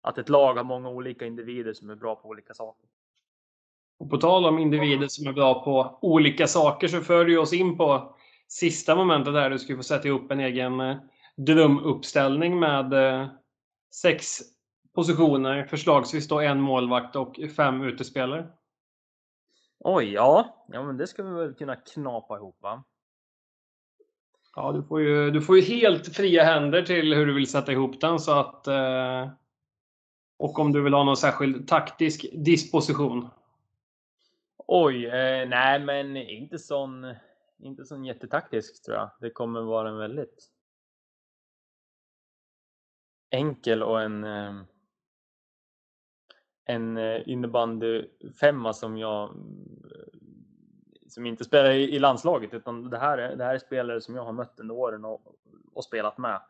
[0.00, 2.88] att ett lag har många olika individer som är bra på olika saker.
[3.98, 7.52] Och på tal om individer som är bra på olika saker så för du oss
[7.52, 8.16] in på
[8.48, 10.96] sista momentet där du ska få sätta ihop en egen eh,
[11.36, 13.28] drömuppställning med eh,
[13.94, 14.40] sex
[14.94, 18.46] positioner, förslagsvis då en målvakt och fem utespelare.
[19.78, 20.64] Oj, ja.
[20.68, 22.84] Ja, men det ska vi väl kunna knapa ihop va?
[24.56, 27.72] Ja, du får ju, du får ju helt fria händer till hur du vill sätta
[27.72, 29.28] ihop den så att eh,
[30.36, 33.28] och om du vill ha någon särskild taktisk disposition.
[34.56, 37.14] Oj, eh, nej men inte sån,
[37.58, 39.10] inte sån jättetaktisk tror jag.
[39.20, 40.50] Det kommer vara en väldigt
[43.30, 44.54] enkel och en eh,
[46.64, 48.04] en eh, innebandy
[48.40, 50.18] femma som jag eh,
[51.08, 54.24] som inte spelar i, landslaget utan det här, är, det här är spelare som jag
[54.24, 55.36] har mött under åren och,
[55.74, 56.40] och spelat med.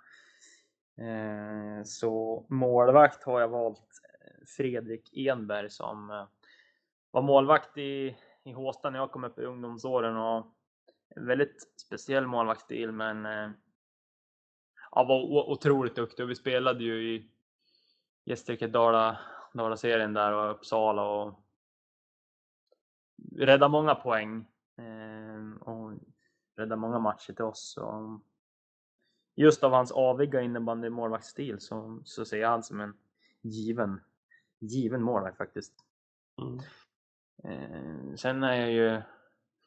[0.99, 3.79] Eh, så målvakt har jag valt
[4.21, 6.25] eh, Fredrik Enberg som eh,
[7.11, 10.47] var målvakt i, i Håsta när jag kom upp i ungdomsåren och
[11.17, 13.51] en väldigt speciell målvaktsstil men eh,
[14.91, 17.31] ja, var otroligt duktig och vi spelade ju i
[18.25, 19.19] Gästrike Dala
[19.55, 21.35] Dala-serien där och Uppsala och
[23.37, 24.47] räddade många poäng
[24.77, 25.93] eh, och
[26.57, 27.77] räddade många matcher till oss.
[27.77, 28.21] Och
[29.35, 32.95] just av hans aviga innebandy målvaktsstil så, så ser jag han som en
[33.43, 34.01] given,
[34.59, 35.75] given målvakt faktiskt.
[36.43, 36.59] Mm.
[37.45, 39.03] Eh, sen är jag ju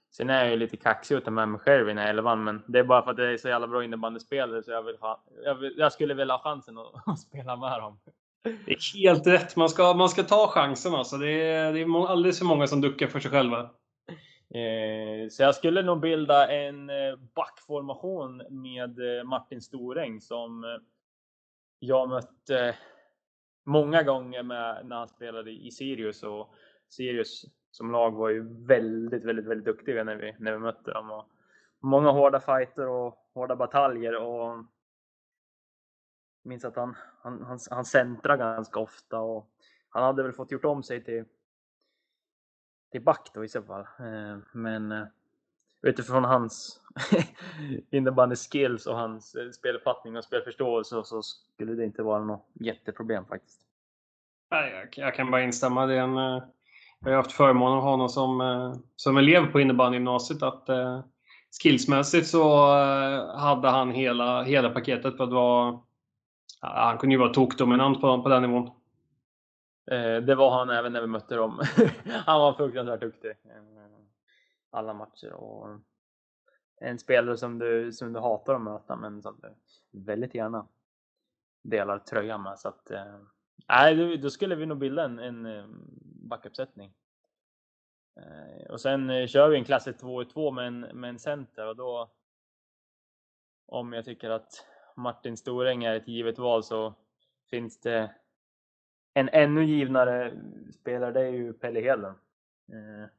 [0.09, 2.63] Sen är jag ju lite kaxig utav med mig själv i den här elvan, men
[2.67, 5.23] det är bara för att jag är så jävla bra innebandyspelare så jag, vill ha,
[5.43, 7.99] jag, vill, jag skulle vilja ha chansen att, att spela med dem.
[8.65, 9.55] Det är helt rätt.
[9.55, 11.17] Man ska, man ska ta chansen alltså.
[11.17, 13.69] Det är, det är alldeles för många som duckar för sig själva.
[14.49, 20.69] Eh, så jag skulle nog bilda en eh, backformation med eh, Martin Storäng som eh,
[21.79, 22.75] jag mötte
[23.65, 26.53] många gånger med när han spelade i Sirius och
[26.89, 31.11] Sirius som lag var ju väldigt, väldigt, väldigt duktiga när vi, när vi mötte dem.
[31.11, 31.29] Och
[31.79, 34.65] många hårda fighter och hårda bataljer och
[36.47, 39.49] minns att han, han, han, han centrar ganska ofta och
[39.89, 41.25] han hade väl fått gjort om sig till,
[42.91, 43.81] till back då i så fall.
[43.81, 45.05] Eh, men eh,
[45.81, 46.81] utifrån hans
[47.91, 53.61] innebandy-skills och hans eh, speluppfattning och spelförståelse så skulle det inte vara något jätteproblem faktiskt.
[54.51, 55.85] Nej, jag, kan bara instämma.
[55.85, 56.15] Det är en,
[56.99, 60.43] jag har haft förmånen att ha honom som, som elev på innebandygymnasiet.
[60.43, 60.69] Att,
[61.63, 62.67] skillsmässigt så
[63.37, 65.79] hade han hela, hela paketet på att vara
[66.61, 68.67] han kunde ju vara tokdominant på, på den nivån.
[69.91, 71.61] Eh, det var han även när vi mötte dem.
[72.25, 73.29] han var fruktansvärt duktig.
[73.29, 73.63] Eh,
[74.69, 75.79] alla matcher och
[76.81, 79.55] en spelare som du, som du hatar att möta men som du
[79.99, 80.67] väldigt gärna
[81.61, 82.59] delar tröjan med.
[82.59, 83.19] Så att, eh,
[83.69, 85.65] nej, då skulle vi nog bilda en, en eh,
[86.29, 86.93] backuppsättning.
[88.19, 91.75] Eh, och sen kör vi en klassisk 2 2 med en, med en center och
[91.75, 92.11] då
[93.65, 94.65] om jag tycker att
[94.97, 96.93] Martin Storäng är ett givet val så
[97.49, 98.15] finns det
[99.13, 100.33] en ännu givnare
[100.73, 102.17] spelare det är ju Pelle Hedlund.
[102.71, 103.09] Eh,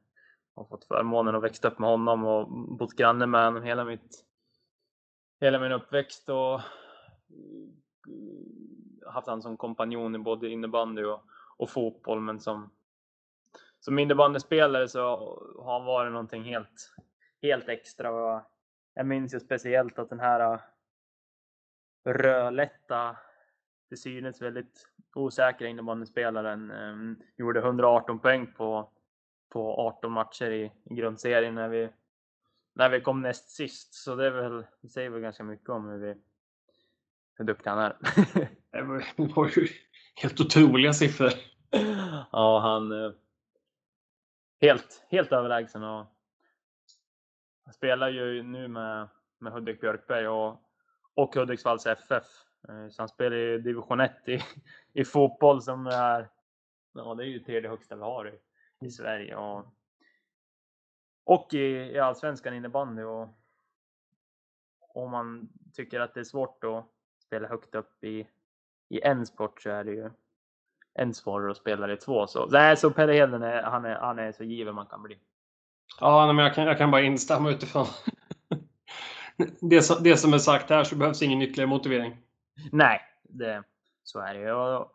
[0.55, 4.25] har fått förmånen att växa upp med honom och bott granne med honom hela mitt
[5.39, 6.61] hela min uppväxt och eh,
[9.11, 11.23] haft honom som kompanjon i både innebandy och,
[11.57, 12.69] och fotboll men som
[13.79, 14.99] som innebandyspelare så
[15.63, 16.93] har han varit någonting helt,
[17.41, 18.41] helt extra.
[18.93, 20.59] Jag minns ju speciellt att den här
[22.13, 23.17] rödlätta,
[23.89, 28.91] till synes väldigt osäkra innebandyspelaren um, gjorde 118 poäng på,
[29.49, 31.89] på 18 matcher i, i grundserien när vi,
[32.75, 33.93] när vi kom näst sist.
[33.93, 36.15] Så det, är väl, det säger väl ganska mycket om hur, vi,
[37.35, 37.97] hur duktig han är.
[38.71, 39.67] det var ju
[40.15, 41.31] helt otroliga siffror.
[42.31, 43.11] ja, han äh,
[44.61, 45.83] helt, helt överlägsen.
[45.83, 46.05] Och
[47.73, 49.07] spelar ju nu med,
[49.39, 50.68] med Hudik Björkberg och,
[51.13, 52.25] och Hudiksvalls FF.
[52.69, 54.39] Eh, så han spelar i division 1 i,
[54.93, 56.29] i fotboll som är,
[56.93, 58.39] ja det är ju tredje högsta vi har i,
[58.85, 59.35] i Sverige.
[59.35, 59.65] Och,
[61.23, 63.03] och i, i allsvenskan innebandy.
[63.03, 63.27] Och
[64.93, 66.85] om man tycker att det är svårt att
[67.25, 68.27] spela högt upp i,
[68.89, 70.09] i en sport så är det ju
[70.99, 72.27] än svårare att spela i två.
[72.27, 75.19] Så, nej, så Pelle Heden är, han är, han är så given man kan bli.
[75.99, 77.85] Ja, men jag kan, jag kan bara instämma utifrån
[79.61, 82.17] det, som, det som är sagt här så behövs ingen ytterligare motivering.
[82.71, 83.63] Nej, det,
[84.03, 84.85] så är det ju.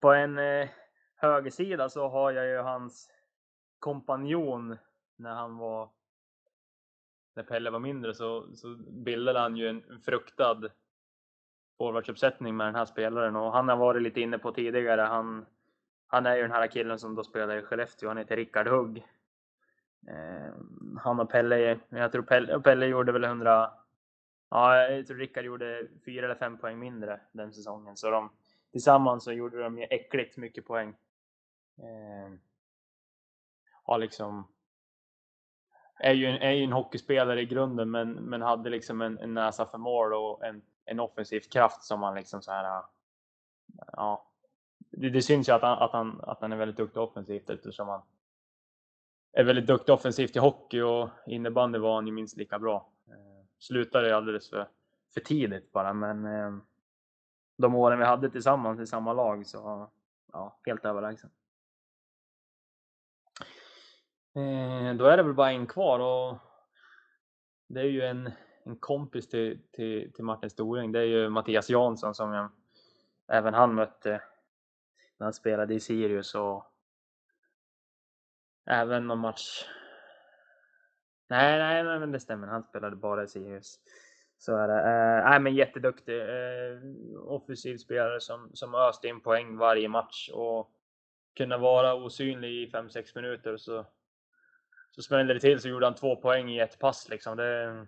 [0.00, 0.68] På en eh,
[1.16, 3.10] högersida så har jag ju hans
[3.78, 4.76] kompanjon
[5.16, 5.90] när han var
[7.34, 10.60] när Pelle var mindre så, så bildade han ju en fruktad
[11.78, 15.00] forwardsuppsättning med den här spelaren och han har varit lite inne på tidigare.
[15.00, 15.46] Han,
[16.06, 18.08] han är ju den här killen som då spelar i Skellefteå.
[18.08, 19.06] Han heter Rickard Hugg.
[20.08, 20.54] Eh,
[20.98, 23.72] han och Pelle, jag tror Pelle, Pelle gjorde väl 100,
[24.50, 27.96] ja, jag tror Rickard gjorde fyra eller fem poäng mindre den säsongen.
[27.96, 28.30] Så de,
[28.72, 30.96] tillsammans så gjorde de ju äckligt mycket poäng.
[31.78, 32.30] Eh,
[33.98, 34.48] liksom,
[36.00, 39.34] är ju, en, är ju en hockeyspelare i grunden men, men hade liksom en, en
[39.34, 42.82] näsa för mål och en, en offensiv kraft som man liksom så här.
[43.92, 44.30] Ja,
[44.90, 47.88] det, det syns ju att han, att, han, att han är väldigt duktig offensivt eftersom
[47.88, 48.02] han
[49.32, 52.92] är väldigt duktig offensivt i hockey och innebandy var han ju minst lika bra.
[53.08, 54.68] Eh, slutade alldeles för,
[55.14, 56.56] för tidigt bara, men eh,
[57.56, 59.90] de åren vi hade tillsammans i samma lag så
[60.32, 61.30] ja, helt överlägsen.
[64.34, 66.38] Eh, då är det väl bara en kvar och
[67.68, 68.30] det är ju en
[68.64, 72.50] en kompis till, till, till Martin Storing, det är ju Mattias Jansson som jag,
[73.28, 74.22] även han mötte
[75.18, 76.69] när han spelade i Sirius och
[78.70, 79.64] även någon match.
[81.28, 82.46] Nej, nej, nej, men det stämmer.
[82.46, 83.78] Han spelade bara i Sirius.
[84.38, 84.78] Så är det.
[84.78, 86.20] Eh, nej, men jätteduktig.
[86.20, 86.80] Eh,
[87.24, 90.72] offensiv spelare som, som öste in poäng varje match och
[91.36, 93.86] kunna vara osynlig i 5-6 minuter så,
[94.90, 97.36] så smällde det till så gjorde han två poäng i ett pass liksom.
[97.36, 97.86] Det,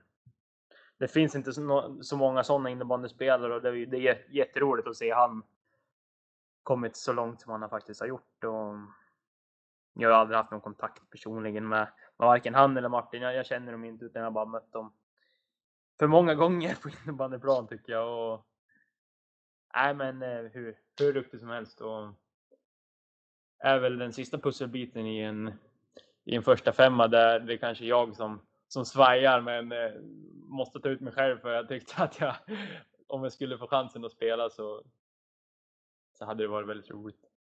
[0.98, 5.12] det finns inte så, så många sådana innebandyspelare och det, det är jätteroligt att se
[5.12, 5.42] han
[6.62, 8.44] kommit så långt som han faktiskt har gjort.
[8.44, 8.74] Och
[9.94, 11.88] jag har aldrig haft någon kontakt personligen med,
[12.18, 13.22] med varken han eller Martin.
[13.22, 14.92] Jag, jag känner dem inte utan jag har bara mött dem
[15.98, 18.32] för många gånger på innebandyplan tycker jag.
[18.32, 18.46] Och,
[19.74, 21.80] nej men eh, hur, hur duktig som helst.
[21.80, 22.08] Och
[23.58, 25.52] är väl den sista pusselbiten i en,
[26.24, 28.40] i en första femma där det är kanske jag som
[28.72, 30.00] som svajar men eh,
[30.48, 32.36] måste ta ut mig själv för jag tyckte att jag,
[33.06, 34.82] om jag skulle få chansen att spela så,
[36.18, 37.31] så hade det varit väldigt roligt.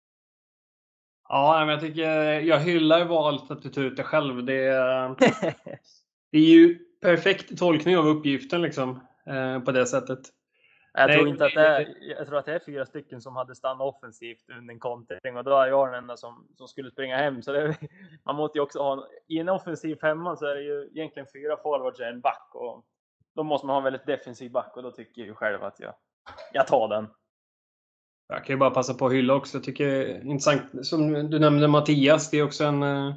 [1.30, 2.02] Ja, men jag tycker
[2.40, 4.46] jag hyllar valet att du tar ut dig själv.
[4.46, 5.08] Det är,
[6.32, 10.20] det är ju perfekt tolkning av uppgiften liksom eh, på det sättet.
[10.94, 13.56] Jag tror inte att det är, jag tror att det är fyra stycken som hade
[13.56, 17.18] stannat offensivt under en kontring och då är jag den enda som, som skulle springa
[17.18, 17.42] hem.
[17.42, 17.78] Så det,
[18.26, 21.58] man måste ju också ha, i en offensiv femma så är det ju egentligen fyra
[21.64, 22.86] forwards och en back och
[23.36, 25.80] då måste man ha en väldigt defensiv back och då tycker jag ju själv att
[25.80, 25.94] jag,
[26.54, 27.08] jag tar den.
[28.32, 29.58] Jag kan ju bara passa på att hylla också.
[29.58, 33.14] Jag tycker det är intressant, som du nämnde Mattias, det är också en, eh,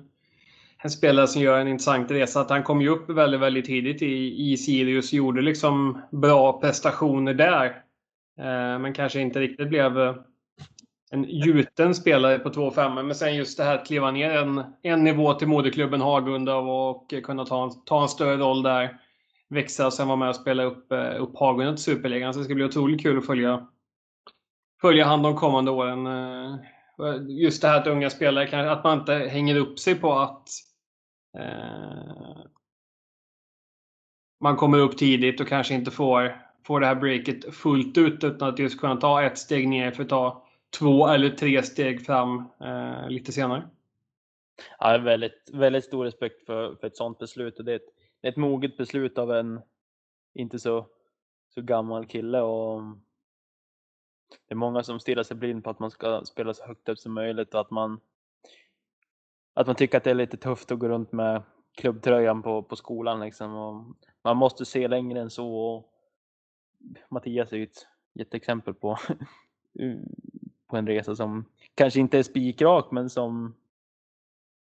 [0.83, 2.41] en spelare som gör en intressant resa.
[2.41, 6.61] Att han kom ju upp väldigt, väldigt tidigt i, i Sirius och gjorde liksom bra
[6.61, 7.67] prestationer där.
[8.39, 10.15] Eh, men kanske inte riktigt blev eh,
[11.11, 13.03] en gjuten spelare på 2-5.
[13.03, 17.15] Men sen just det här att kliva ner en, en nivå till moderklubben Hagunda och
[17.23, 18.99] kunna ta en, ta en större roll där.
[19.49, 22.35] Växa och sen vara med och spela upp, eh, upp Hagunda till Superligan.
[22.35, 23.67] Så det ska bli otroligt kul att följa,
[24.89, 26.07] följa han de kommande åren.
[26.07, 26.59] Eh,
[27.29, 30.49] just det här att unga spelare, kanske att man inte hänger upp sig på att
[31.39, 32.45] Eh,
[34.41, 38.49] man kommer upp tidigt och kanske inte får, får det här breaket fullt ut utan
[38.49, 40.47] att just kunna ta ett steg ner för att ta,
[40.79, 43.69] två eller tre steg fram eh, lite senare.
[44.79, 48.29] Ja, väldigt, väldigt stor respekt för, för ett sådant beslut och det är ett, det
[48.29, 49.61] är ett moget beslut av en
[50.35, 50.87] inte så,
[51.55, 52.83] så gammal kille och
[54.49, 56.99] det är många som stirrar sig blind på att man ska spela så högt upp
[56.99, 58.01] som möjligt och att man
[59.55, 61.43] att man tycker att det är lite tufft att gå runt med
[61.75, 63.55] klubbtröjan på, på skolan liksom.
[63.55, 63.85] Och
[64.23, 65.57] man måste se längre än så.
[65.57, 65.93] Och
[67.09, 68.99] Mattias är ju ett jätteexempel på,
[70.67, 73.55] på en resa som kanske inte är spikrak men som,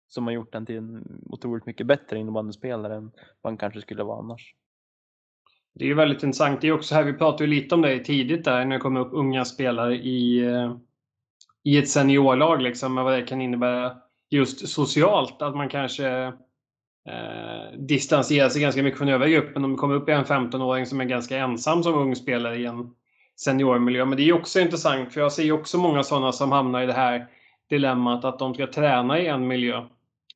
[0.08, 4.04] som har gjort den till en otroligt mycket bättre innebandyspelare än vad han kanske skulle
[4.04, 4.56] vara annars.
[5.76, 6.62] Det är ju väldigt intressant.
[6.62, 9.00] Det är också här, vi pratade ju lite om det tidigt där när det kommer
[9.00, 10.76] upp unga spelare i, eh,
[11.64, 13.98] i ett seniorlag, liksom, vad det kan innebära
[14.30, 15.42] just socialt.
[15.42, 16.08] Att man kanske
[17.10, 19.64] eh, distanserar sig ganska mycket från övriga gruppen.
[19.64, 22.90] Om det kommer upp en 15-åring som är ganska ensam som ung spelare i en
[23.40, 24.06] seniormiljö.
[24.06, 26.86] Men det är också intressant, för jag ser ju också många sådana som hamnar i
[26.86, 27.28] det här
[27.70, 29.86] dilemmat att de ska träna i en miljö.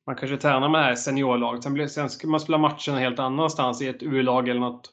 [0.06, 3.82] Man kanske tränar med det här seniorlaget, sen, sen ska man spela matcherna helt annanstans
[3.82, 4.90] i ett U-lag eller något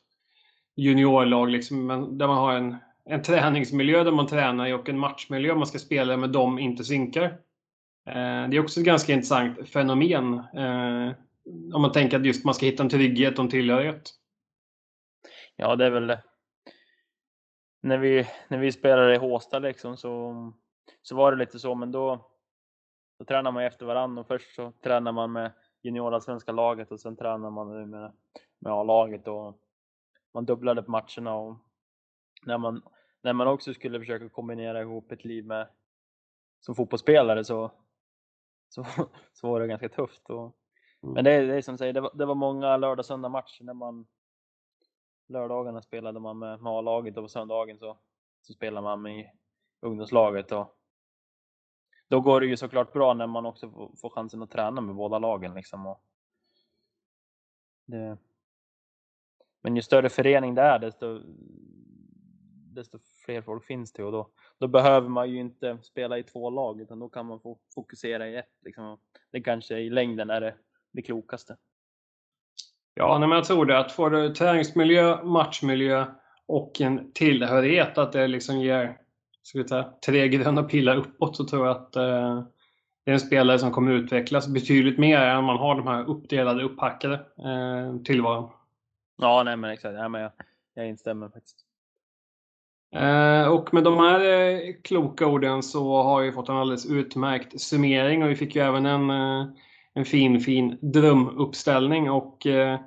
[0.77, 2.75] juniorlag liksom, där man har en,
[3.05, 6.83] en träningsmiljö där man tränar i och en matchmiljö man ska spela med dem inte
[6.83, 7.23] synkar.
[8.05, 11.11] Eh, det är också ett ganska intressant fenomen eh,
[11.73, 14.09] om man tänker att just man ska hitta en trygghet och en tillhörighet.
[15.55, 16.23] Ja, det är väl det.
[17.81, 20.35] När vi, när vi spelade i Håsta liksom så,
[21.01, 22.29] så var det lite så, men då,
[23.19, 25.51] då tränar man efter varandra och först så tränar man med
[25.83, 28.11] juniorallsvenska laget och sen tränar man med,
[28.59, 29.59] med A-laget och
[30.37, 31.57] man dubblade på matcherna och
[32.43, 32.81] när man,
[33.21, 35.67] när man också skulle försöka kombinera ihop ett liv med
[36.59, 37.71] som fotbollsspelare så,
[38.69, 38.85] så,
[39.33, 40.29] så var det ganska tufft.
[40.29, 40.57] Och,
[41.03, 41.13] mm.
[41.13, 43.63] Men det, är, det är som säger, det var, det var många lördag söndag matcher
[43.63, 44.07] när man
[45.27, 47.97] lördagarna spelade man med, med A-laget och på söndagen så,
[48.41, 49.31] så spelade man med
[49.81, 50.51] ungdomslaget.
[50.51, 50.77] Och,
[52.07, 54.95] då går det ju såklart bra när man också får, får chansen att träna med
[54.95, 55.53] båda lagen.
[55.53, 56.03] Liksom, och
[57.85, 58.17] det,
[59.63, 61.21] men ju större förening det är, desto,
[62.75, 64.29] desto fler folk finns det och då,
[64.59, 68.27] då behöver man ju inte spela i två lag utan då kan man få fokusera
[68.27, 68.57] i ett.
[68.65, 68.99] Liksom.
[69.31, 70.55] Det kanske i längden är det,
[70.91, 71.57] det klokaste.
[72.93, 73.79] Ja, men jag tror det.
[73.79, 76.05] Att få det träningsmiljö, matchmiljö
[76.45, 78.97] och en tillhörighet, att det liksom ger
[79.47, 82.43] ska vi säga, tre gröna pilar uppåt, så tror jag att eh,
[83.05, 86.63] det är en spelare som kommer utvecklas betydligt mer än man har de här uppdelade,
[86.63, 88.49] upphackade eh, tillvaron.
[89.17, 89.95] Ja, nej men exakt.
[89.95, 90.31] Ja, men jag,
[90.73, 91.65] jag instämmer faktiskt.
[92.95, 97.61] Eh, och med de här eh, kloka orden så har vi fått en alldeles utmärkt
[97.61, 99.47] summering och vi fick ju även en, eh,
[99.93, 102.11] en fin, fin drömuppställning.
[102.11, 102.79] Och eh,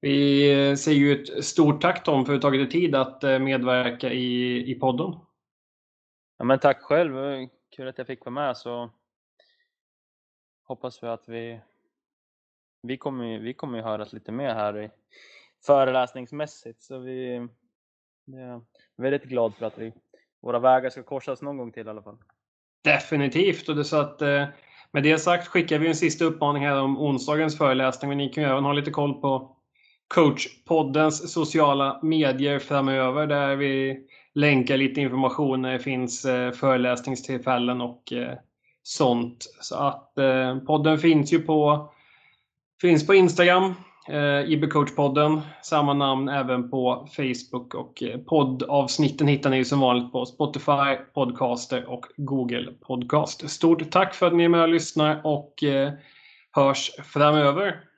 [0.00, 3.38] vi säger ju ett stort tack Tom för att du tagit dig tid att eh,
[3.38, 5.14] medverka i, i podden.
[6.38, 7.14] Ja, men tack själv.
[7.76, 8.56] Kul att jag fick vara med.
[8.56, 8.90] Så
[10.66, 11.60] hoppas vi att vi
[12.82, 14.90] vi kommer, vi kommer ju höras lite mer här i,
[15.66, 16.82] föreläsningsmässigt.
[16.82, 18.60] Så vi är
[18.96, 19.92] väldigt glad för att vi,
[20.42, 22.18] våra vägar ska korsas någon gång till i alla fall.
[22.84, 23.68] Definitivt!
[23.68, 24.44] Och det så att, eh,
[24.90, 28.08] med det sagt skickar vi en sista uppmaning här om onsdagens föreläsning.
[28.08, 29.56] Men ni kan ju även ha lite koll på
[30.08, 34.00] coachpoddens sociala medier framöver där vi
[34.34, 38.38] länkar lite information när det finns eh, föreläsningstillfällen och eh,
[38.82, 39.46] sånt.
[39.60, 40.14] Så att
[40.66, 41.90] podden finns ju på,
[42.80, 43.74] finns på Instagram,
[44.10, 45.40] eh, IB-coachpodden.
[45.62, 51.90] Samma namn även på Facebook och eh, poddavsnitten hittar ni som vanligt på Spotify, Podcaster
[51.90, 53.50] och Google Podcast.
[53.50, 55.92] Stort tack för att ni är med och lyssnar och eh,
[56.52, 57.89] hörs framöver.